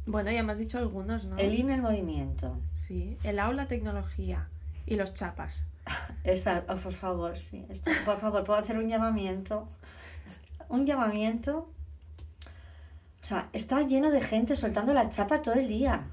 [0.06, 1.38] Bueno, ya me has dicho algunos, ¿no?
[1.38, 2.60] El in, el movimiento.
[2.74, 4.50] Sí, el aula, tecnología
[4.86, 5.66] y los chapas.
[6.24, 7.66] Esta, oh, por favor, sí.
[7.70, 9.68] Esto, por favor, puedo hacer un llamamiento.
[10.70, 11.70] Un llamamiento.
[13.22, 16.08] O sea, está lleno de gente soltando la chapa todo el día.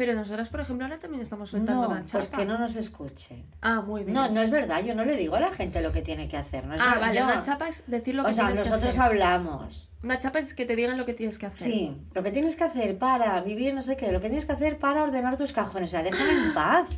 [0.00, 2.24] Pero nosotras, por ejemplo, ahora también estamos soltando No, una chapa.
[2.24, 3.44] pues que no nos escuchen.
[3.60, 4.14] Ah, muy bien.
[4.14, 6.38] No, no es verdad, yo no le digo a la gente lo que tiene que
[6.38, 6.64] hacer.
[6.64, 8.62] No es ah, verdad, vale, yo- una chapa es decir lo que O sea, tienes
[8.62, 9.90] que nosotros hablamos.
[10.02, 11.70] Una chapa es que te digan lo que tienes que hacer.
[11.70, 14.52] Sí, lo que tienes que hacer para vivir no sé qué, lo que tienes que
[14.52, 15.90] hacer para ordenar tus cajones.
[15.90, 16.88] O sea, déjame en paz.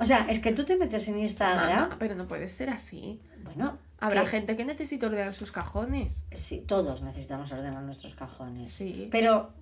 [0.00, 1.82] O sea, es que tú te metes en Instagram.
[1.82, 3.20] Mamá, pero no puede ser así.
[3.44, 6.24] Bueno, Habrá que- gente que necesita ordenar sus cajones.
[6.34, 8.72] Sí, todos necesitamos ordenar nuestros cajones.
[8.72, 9.06] Sí.
[9.12, 9.52] Pero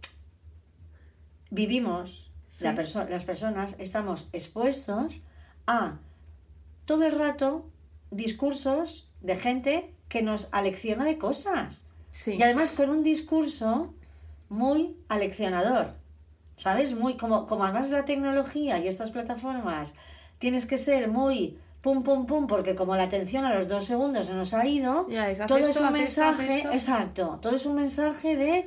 [1.51, 2.65] vivimos, Sí.
[2.65, 5.21] la perso- las personas estamos expuestos
[5.67, 5.99] a
[6.87, 7.67] todo el rato
[8.11, 11.85] discursos de gente que nos alecciona de cosas.
[12.11, 12.37] Sí.
[12.39, 13.93] Y además con un discurso
[14.49, 15.93] muy aleccionador.
[16.57, 16.95] ¿Sabes?
[16.95, 19.95] Muy como, como además la tecnología y estas plataformas
[20.39, 24.27] tienes que ser muy pum pum pum porque como la atención a los dos segundos
[24.27, 26.73] se nos ha ido, Ya es, todo es un esto, mensaje, esto.
[26.73, 28.67] exacto, todo es un mensaje de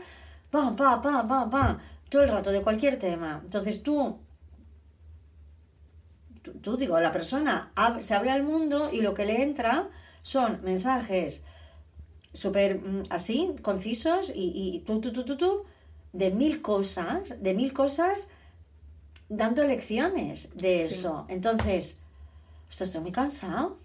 [0.49, 1.79] pa, pa, pa, pa, pa,
[2.11, 3.41] todo el rato de cualquier tema.
[3.43, 4.19] Entonces tú,
[6.43, 9.89] tú, tú, digo, la persona ab- se abre al mundo y lo que le entra
[10.21, 11.43] son mensajes
[12.33, 15.63] súper mm, así, concisos y, y tú, tú, tú, tú, tú,
[16.13, 18.29] de mil cosas, de mil cosas
[19.29, 20.95] dando lecciones de Sí.
[20.95, 21.25] eso.
[21.29, 21.99] Entonces,
[22.69, 23.77] esto estoy muy cansado.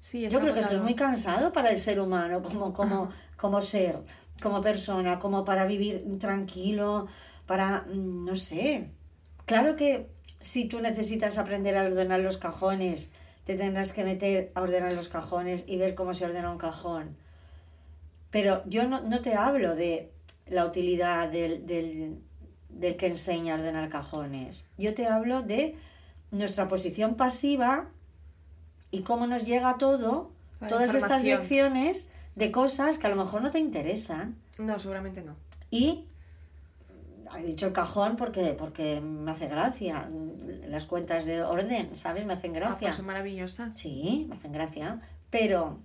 [0.00, 3.60] Sí, Yo creo que eso es muy cansado para el ser humano, como, como, como
[3.62, 4.02] ser,
[4.42, 7.08] como persona, como para vivir tranquilo,
[7.46, 8.90] para, mm, no sé.
[9.44, 10.08] Claro que
[10.40, 13.10] si tú necesitas aprender a ordenar los cajones,
[13.44, 17.16] te tendrás que meter a ordenar los cajones y ver cómo se ordena un cajón.
[18.30, 20.10] Pero yo no, no te hablo de
[20.46, 22.20] la utilidad del, del,
[22.68, 24.66] del que enseña a ordenar cajones.
[24.78, 25.76] Yo te hablo de
[26.30, 27.88] nuestra posición pasiva
[28.90, 33.42] y cómo nos llega todo, La todas estas lecciones de cosas que a lo mejor
[33.42, 34.36] no te interesan.
[34.58, 35.36] No, seguramente no.
[35.70, 36.06] Y
[37.38, 40.08] he dicho el cajón porque, porque me hace gracia.
[40.68, 42.26] Las cuentas de orden, ¿sabes?
[42.26, 42.78] Me hacen Ah, gracia.
[42.80, 43.78] pues son maravillosas.
[43.78, 45.00] Sí, me hacen gracia.
[45.30, 45.78] Pero,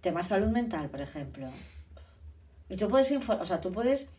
[0.00, 1.48] tema salud mental, por ejemplo.
[2.68, 4.10] Y tú puedes, info- o sea, tú puedes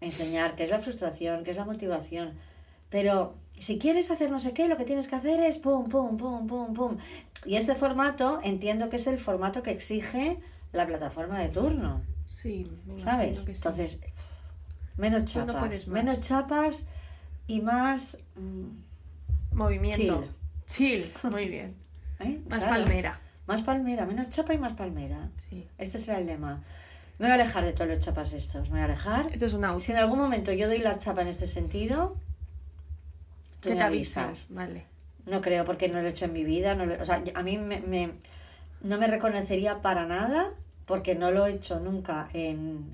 [0.00, 2.34] enseñar qué es la frustración, qué es la motivación.
[2.88, 6.16] Pero si quieres hacer no sé qué, lo que tienes que hacer es pum, pum,
[6.16, 6.96] pum, pum, pum.
[7.44, 10.38] Y este formato entiendo que es el formato que exige
[10.72, 12.02] la plataforma de turno.
[12.26, 13.40] Sí, me ¿Sabes?
[13.40, 13.58] que sí.
[13.58, 14.00] Entonces,
[14.96, 15.86] menos no chapas.
[15.88, 16.84] menos chapas
[17.46, 18.24] y más.
[18.36, 20.26] mm, Movimiento.
[20.66, 21.04] Chill.
[21.30, 21.74] Muy bien.
[22.20, 22.40] ¿eh?
[22.48, 22.84] Más Claro.
[22.84, 23.20] palmera.
[23.46, 25.28] Más palmera, menos chapa y más palmera.
[25.36, 25.66] Sí.
[25.78, 26.62] Este será el lema.
[27.18, 28.64] Me voy a alejar de todos los chapas estos.
[28.68, 29.26] Me voy a alejar.
[29.32, 29.80] Esto es un out.
[29.80, 32.16] Si en algún momento yo doy la chapa en este sentido,
[33.60, 34.24] tú me te avisas.
[34.24, 34.46] avisas.
[34.50, 34.86] Vale.
[35.26, 36.74] No creo porque no lo he hecho en mi vida.
[36.76, 38.12] No lo- o sea, a mí me, me-
[38.82, 40.50] no me reconocería para nada
[40.86, 42.86] porque no lo he hecho nunca en...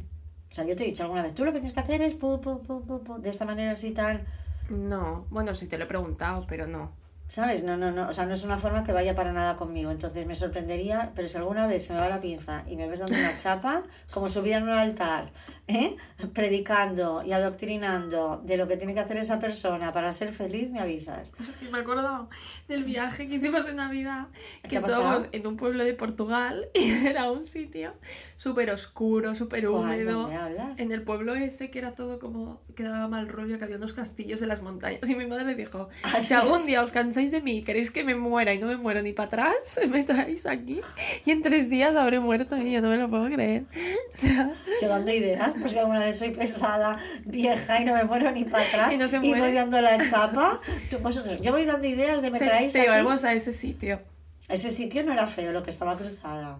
[0.56, 3.28] Sea, yo te he dicho alguna vez, tú lo que tienes que hacer es de
[3.28, 4.24] esta manera así tal.
[4.70, 6.92] No, bueno, sí te lo he preguntado, pero no.
[7.28, 7.64] ¿Sabes?
[7.64, 8.08] No, no, no.
[8.08, 9.90] O sea, no es una forma que vaya para nada conmigo.
[9.90, 13.00] Entonces me sorprendería, pero si alguna vez se me va la pinza y me ves
[13.00, 15.32] dando una chapa, como subida en un altar,
[15.66, 15.96] ¿eh?
[16.32, 20.78] predicando y adoctrinando de lo que tiene que hacer esa persona para ser feliz, me
[20.78, 21.32] avisas.
[21.40, 22.28] Es que me he acordado
[22.68, 24.28] del viaje que hicimos de Navidad,
[24.62, 27.94] ¿Qué que estábamos en un pueblo de Portugal y era un sitio
[28.36, 30.30] súper oscuro, súper húmedo.
[30.76, 33.94] En el pueblo ese que era todo como que daba mal rollo, que había unos
[33.94, 35.08] castillos en las montañas.
[35.08, 38.04] Y mi madre dijo, Ah, si algún día os cansáis de mí y queréis que
[38.04, 40.80] me muera y no me muero ni para atrás, me traéis aquí
[41.24, 43.64] y en tres días habré muerto y yo no me lo puedo creer.
[44.14, 44.50] O sea,
[44.80, 48.44] Yo dando ideas, pues si alguna vez soy pesada, vieja y no me muero ni
[48.44, 49.52] para atrás Y no se voy muere.
[49.52, 52.88] dando la chapa, tú, vosotros, yo voy dando ideas de me te, traéis te aquí.
[52.90, 54.00] llevamos a ese sitio.
[54.48, 56.58] Ese sitio no era feo, lo que estaba cruzada.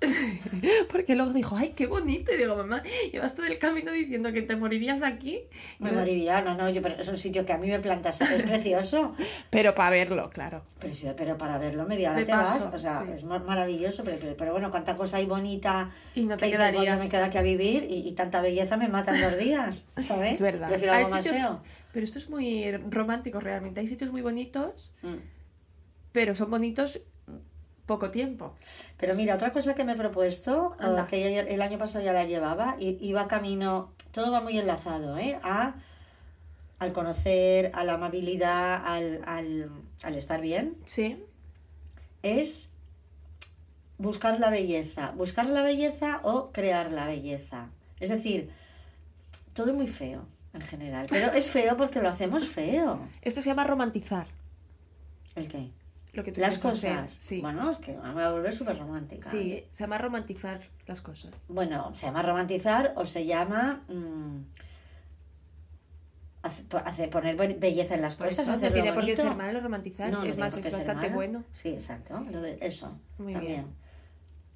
[0.92, 2.32] Porque luego dijo, ay, qué bonito.
[2.32, 2.82] Y digo, mamá,
[3.12, 5.40] llevas todo el camino diciendo que te morirías aquí.
[5.78, 8.42] Me moriría, no, no, yo, pero es un sitio que a mí me plantas, es
[8.42, 9.14] precioso.
[9.50, 10.62] Pero para verlo, claro.
[10.80, 13.12] Pero, pero para verlo media hora te paso, vas, o sea, sí.
[13.12, 16.46] es ma- maravilloso, pero, pero, pero bueno, cuánta cosa hay bonita Y no te que
[16.52, 16.98] dices, "Bueno, quedarías".
[16.98, 20.34] me queda aquí a vivir y, y tanta belleza me matan dos días, ¿sabes?
[20.34, 20.68] Es verdad.
[20.68, 21.60] Prefiero Hay algo más sitios- feo.
[21.92, 23.80] Pero esto es muy romántico realmente.
[23.80, 25.16] Hay sitios muy bonitos, Mm.
[26.12, 27.00] pero son bonitos
[27.88, 28.54] poco tiempo.
[28.98, 31.02] Pero mira, otra cosa que me he propuesto, Anda.
[31.02, 34.56] eh, que ya- el año pasado ya la llevaba, y iba camino, todo va muy
[34.56, 35.36] enlazado, ¿eh?
[35.42, 35.74] A,
[36.78, 39.70] al conocer, a la amabilidad, al, al,
[40.04, 41.20] al estar bien, Sí.
[42.22, 42.74] es
[43.98, 45.12] buscar la belleza.
[45.16, 47.66] Buscar la belleza o crear la belleza.
[48.00, 48.50] Es decir,
[49.54, 50.24] todo es muy feo
[50.54, 51.06] en general.
[51.10, 53.00] Pero es feo porque lo hacemos feo.
[53.22, 54.26] Esto se llama romantizar.
[55.34, 55.70] ¿El qué?
[56.18, 57.16] Lo que tú Las hacer, cosas.
[57.20, 57.40] Sí.
[57.40, 59.22] Bueno, es que me voy a volver súper romántica.
[59.24, 60.58] Sí, se llama romantizar
[60.88, 61.30] las cosas.
[61.46, 64.38] Bueno, se llama romantizar o se llama mm,
[66.42, 68.48] hace- poner belleza en las Por cosas.
[68.48, 70.10] eso no tiene por qué ser malo romantizar.
[70.10, 71.14] No, no es más, es bastante malo.
[71.14, 71.44] bueno.
[71.52, 72.16] Sí, exacto.
[72.16, 73.62] Entonces, eso Muy también.
[73.62, 73.74] bien.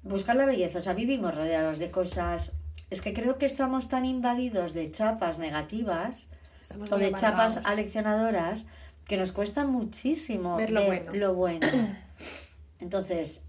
[0.03, 0.79] Buscar la belleza.
[0.79, 2.57] O sea, vivimos rodeados de cosas.
[2.89, 6.27] Es que creo que estamos tan invadidos de chapas negativas
[6.61, 8.65] Estamos o de chapas aleccionadoras
[9.05, 11.11] que nos cuesta muchísimo Ver lo bueno.
[11.13, 11.67] lo bueno.
[12.79, 13.45] Entonces,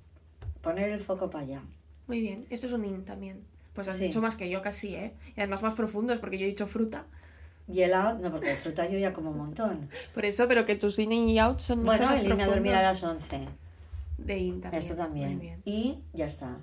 [0.62, 1.62] poner el foco para allá.
[2.06, 3.42] Muy bien, esto es un in también.
[3.72, 4.04] Pues has Sí.
[4.04, 5.14] dicho más que yo casi, ¿eh?
[5.36, 7.06] Y además más profundos, porque yo he dicho fruta.
[7.66, 9.88] Y el out, no, porque fruta yo ya como un montón.
[10.14, 12.46] Por eso, pero que tus in y out son mucho Bueno, más el irme a
[12.46, 13.48] dormir a las profundos 11.
[14.18, 14.82] de in también.
[14.82, 15.28] Eso también.
[15.36, 15.62] Muy bien.
[15.64, 16.58] Y ya está.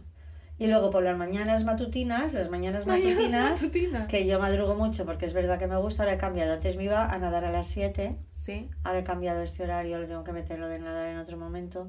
[0.61, 5.25] Y luego por las mañanas matutinas, las mañanas Mañanas matutinas, que yo madrugo mucho porque
[5.25, 6.53] es verdad que me gusta, ahora he cambiado.
[6.53, 8.69] Antes me iba a nadar a las 7, Sí.
[8.83, 11.87] ahora he cambiado este horario, lo tengo que meterlo de nadar en otro momento.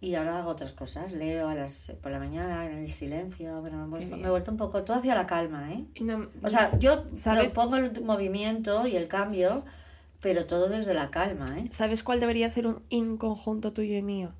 [0.00, 3.78] Y ahora hago otras cosas, leo a las por la mañana, en el silencio, bueno,
[3.78, 5.84] me he vuelto, me he vuelto un poco, todo hacia la calma, ¿eh?
[6.00, 7.52] No- O sea, yo ¿Sabes?
[7.52, 9.64] propongo el movimiento y el cambio,
[10.20, 11.64] pero todo desde la calma, ¿eh?
[11.70, 14.32] ¿Sabes cuál debería ser un in conjunto tuyo y mío?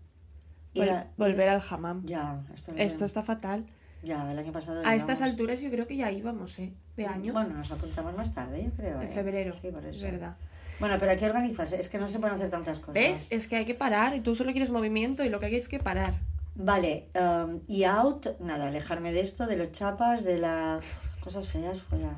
[1.17, 2.03] Volver al hammam.
[2.05, 3.67] Ya, esto, lo- Esto está fatal.
[4.03, 5.33] ya, el año pasado A estas íbamos.
[5.33, 6.73] alturas yo creo que ya íbamos, ¿eh?
[6.97, 7.33] De año.
[7.33, 9.01] Bueno, nos apuntamos más tarde, yo creo.
[9.01, 9.11] en ¿eh?
[9.11, 9.53] febrero.
[9.53, 10.05] Sí, por Es eso.
[10.05, 10.37] verdad.
[10.81, 12.95] Bueno, pero hay que organizarse, es que no se pueden hacer tantas cosas.
[12.95, 13.27] ¿Ves?
[13.31, 15.69] Es que hay que parar y tú solo quieres movimiento y lo que hay es
[15.69, 16.15] que parar.
[16.55, 21.83] Vale, um, y out, nada, alejarme de esto, de los chapas, de las cosas feas,
[21.83, 22.17] fuera.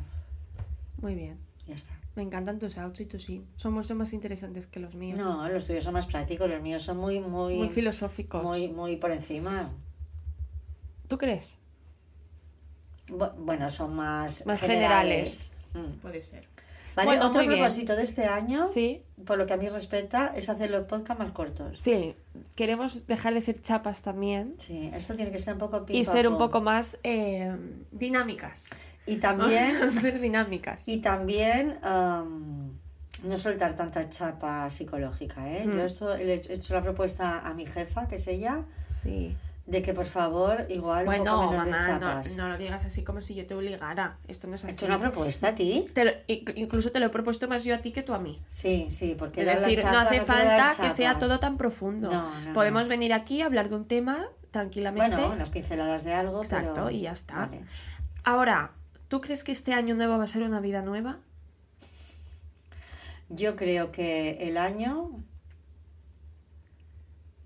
[1.01, 1.39] Muy bien.
[1.67, 1.93] Ya está.
[2.19, 3.47] Me encantan tus outs y tus in.
[3.55, 5.17] Son mucho más interesantes que los míos.
[5.17, 8.43] No, los tuyos son más prácticos, los míos son muy, muy, Muy filosóficos.
[8.43, 9.71] muy, muy por encima.
[11.07, 11.59] ¿Tú crees?
[13.07, 15.53] Bu- Bueno, son más, Más generales.
[15.75, 16.01] Mm.
[16.03, 16.49] Puede ser.
[16.97, 17.53] Vale, Bueno, otro bien.
[17.53, 19.01] propósito de este año, Sí.
[19.25, 21.79] por lo que a mí respecta, es hacer los podcasts más cortos.
[21.79, 22.17] Sí.
[22.57, 24.55] Queremos dejar de ser chapas también.
[24.59, 27.55] Sí, eso tiene que ser un poco pim, Y ser un poco más eh,
[27.93, 28.71] dinámicas.
[29.09, 30.87] Y también ser dinámicas.
[30.87, 32.79] Y también am,
[33.25, 35.65] no soltar tanta chapa psicológica, ¿eh?
[35.67, 35.73] Mm.
[35.77, 39.37] Yo esto le he hecho la propuesta a mi jefa, que es ella, Sí.
[39.67, 42.37] de que por favor, igual un Bueno, poco menos de mamá, chapas.
[42.37, 44.19] no, no lo digas así como si yo te obligara.
[44.29, 44.77] Esto no es ¿He así.
[44.77, 45.87] hecho una propuesta a ti?
[45.93, 48.19] Te lo- inc- incluso te lo he propuesto más yo a ti que tú a
[48.19, 48.41] mí.
[48.49, 52.11] Sí, sí, porque la decir, chapa no hace dar falta que sea todo tan profundo.
[52.11, 52.89] No, no, Podemos no.
[52.89, 55.17] venir aquí a hablar de un tema tranquilamente.
[55.17, 57.35] Bueno, unas pinceladas de algo, Exacto, pero- y ya está.
[57.35, 57.61] Vale.
[58.25, 58.73] Ahora,
[59.09, 61.19] ¿tú crees que este año nuevo va a ser una vida nueva?
[63.29, 65.23] Yo creo que el año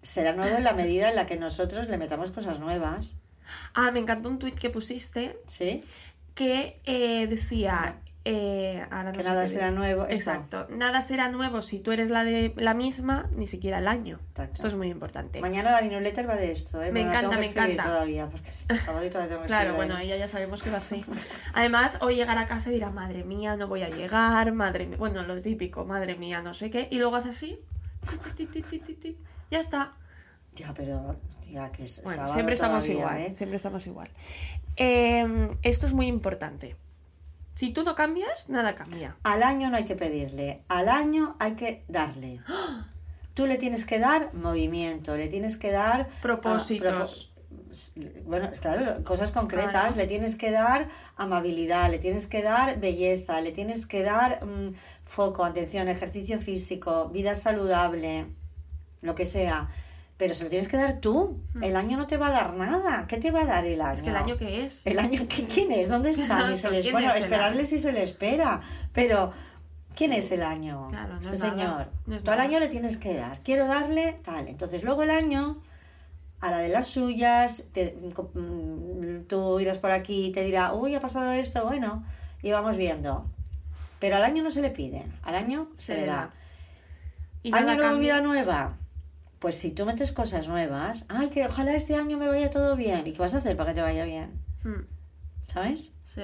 [0.00, 3.14] será nuevo en la medida en la que nosotros le metamos cosas nuevas,
[3.74, 5.82] Ah, me encantó un tuit que pusiste ¿sí?
[6.34, 8.00] que eh, decía...
[8.24, 10.06] eh, ahora no Que nada será nuevo.
[10.08, 10.68] Exacto.
[10.70, 14.20] Nada será nuevo si tú eres la de la misma, ni siquiera el año.
[14.30, 14.54] Exacto.
[14.54, 15.40] Esto es muy importante.
[15.40, 16.92] Mañana la newsletter va de esto, ¿eh?
[16.92, 17.82] Me encanta, que me encanta.
[17.82, 20.78] todavía, porque este sábado y todavía tengo que Claro, bueno, ella ya sabemos que va
[20.78, 21.04] así.
[21.54, 24.98] Además, hoy llegará a casa y dirá, madre mía, no voy a llegar, madre mía,
[24.98, 27.58] bueno, lo típico, madre mía, no sé qué, y luego hace así,
[29.50, 29.94] ya está.
[30.54, 31.16] Ya, pero
[31.50, 33.34] ya que es Bueno, sábado siempre estamos todavía, igual, ¿eh?
[33.34, 34.10] siempre estamos igual.
[34.76, 36.76] Eh, esto es muy importante.
[37.54, 39.16] Si tú no cambias, nada cambia.
[39.24, 42.40] Al año no hay que pedirle, al año hay que darle.
[43.34, 46.08] Tú le tienes que dar movimiento, le tienes que dar...
[46.10, 47.28] ah, Propósitos.
[47.28, 47.32] propo-
[48.24, 49.96] bueno, claro, cosas concretas, Claro.
[49.96, 54.74] le tienes que dar amabilidad, le tienes que dar belleza, le tienes que dar mm,
[55.04, 58.26] foco, atención, ejercicio físico, vida saludable,
[59.00, 59.68] lo que sea.
[60.22, 61.40] Pero se lo tienes que dar tú.
[61.60, 63.08] El año no te va a dar nada.
[63.08, 63.90] ¿Qué te va a dar el año?
[63.90, 63.94] Hmm.
[63.94, 64.82] Es que el año que es.
[64.84, 65.88] ¿El año que quién es?
[65.88, 66.48] ¿Dónde está?
[66.48, 68.60] Ni se les, ¿Quién bueno, es si se le espera.
[68.94, 69.32] Pero,
[69.96, 70.86] ¿quién es el año?
[70.90, 71.88] Claro, no este es señor.
[72.06, 73.40] no es Tú al año le tienes que dar.
[73.40, 74.46] Quiero darle tal.
[74.46, 75.60] Entonces, luego el año,
[76.40, 80.94] a la de las suyas, te- mm, tú irás por aquí y te dirá, uy,
[80.94, 82.04] ha pasado esto, bueno,
[82.42, 83.26] y vamos viendo.
[83.98, 85.04] Pero al año no se le pide.
[85.24, 86.30] Al año se, le da.
[87.42, 88.76] Y año nuevo, vida nueva.
[89.42, 93.06] Pues si tú metes cosas nuevas, ay, que ojalá este año me vaya todo bien.
[93.06, 94.40] ¿Y qué vas a hacer para que te vaya bien?
[94.64, 94.86] Hmm,
[95.46, 95.92] ¿Sabes?
[96.04, 96.22] sí.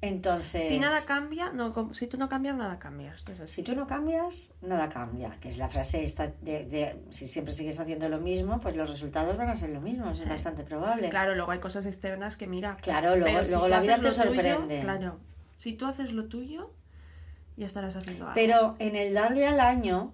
[0.00, 3.14] Entonces, Si nada cambia, no, si tú no cambias, nada cambia.
[3.14, 5.34] Es si tú no cambias, nada cambia.
[5.40, 8.90] Que es la frase esta de, de si siempre sigues haciendo lo mismo, pues los
[8.90, 10.10] resultados van a ser lo mismo.
[10.10, 11.08] Es bastante probable.
[11.08, 12.76] Claro, luego hay cosas externas que mira.
[12.82, 14.80] Claro, luego- pero si luego tú la vida te tuyo, sorprende.
[14.82, 15.20] claro.
[15.54, 16.70] Si tú haces lo tuyo,
[17.56, 18.34] ya estarás haciendo algo.
[18.34, 20.12] Pero en el darle al año,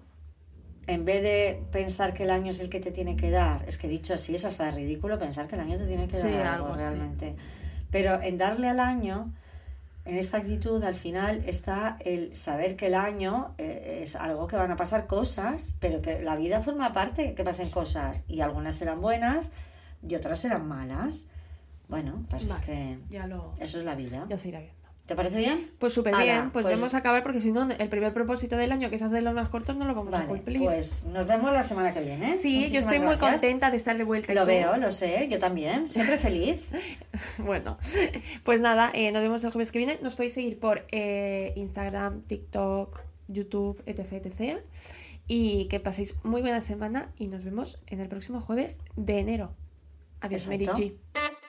[0.87, 3.77] en vez de pensar que el año es el que te tiene que dar, es
[3.77, 6.47] que dicho así es hasta ridículo pensar que el año te tiene que Sí, dar
[6.47, 6.83] algo, algo, sí.
[6.83, 7.35] realmente.
[7.91, 9.33] Pero en darle al año,
[10.05, 14.55] en esta actitud, al final está el saber que el año eh, es algo que
[14.55, 18.75] van a pasar cosas, pero que la vida forma parte que pasen cosas y algunas
[18.75, 19.51] serán buenas
[20.07, 21.27] y otras serán malas.
[21.89, 23.51] Bueno, pues es que Ya lo.
[23.59, 24.25] eso es la vida.
[24.29, 24.61] Ya se irá.
[25.11, 25.69] ¿Te parece bien?
[25.77, 28.71] Pues súper bien, pues, pues- vamos a acabar porque si no, el primer propósito del
[28.71, 30.61] año, que es hacer los más cortos, no lo vamos a cumplir.
[30.61, 32.33] pues nos vemos la semana que viene.
[32.33, 34.31] sí, yo estoy muy contenta de estar de vuelta.
[34.31, 35.89] ¿y Lo veo, lo sé, yo también.
[35.89, 36.67] Siempre feliz.
[37.39, 37.77] Bueno,
[38.45, 39.99] pues nada, eh, nos vemos el jueves que viene.
[40.01, 44.59] Nos podéis seguir por eh, Instagram, TikTok, YouTube, etc, etc.
[45.27, 49.53] Y que paséis muy buena semana y nos vemos en el próximo jueves de enero.
[50.21, 50.83] Adiós, Mary Exacto.
[50.83, 51.40] G.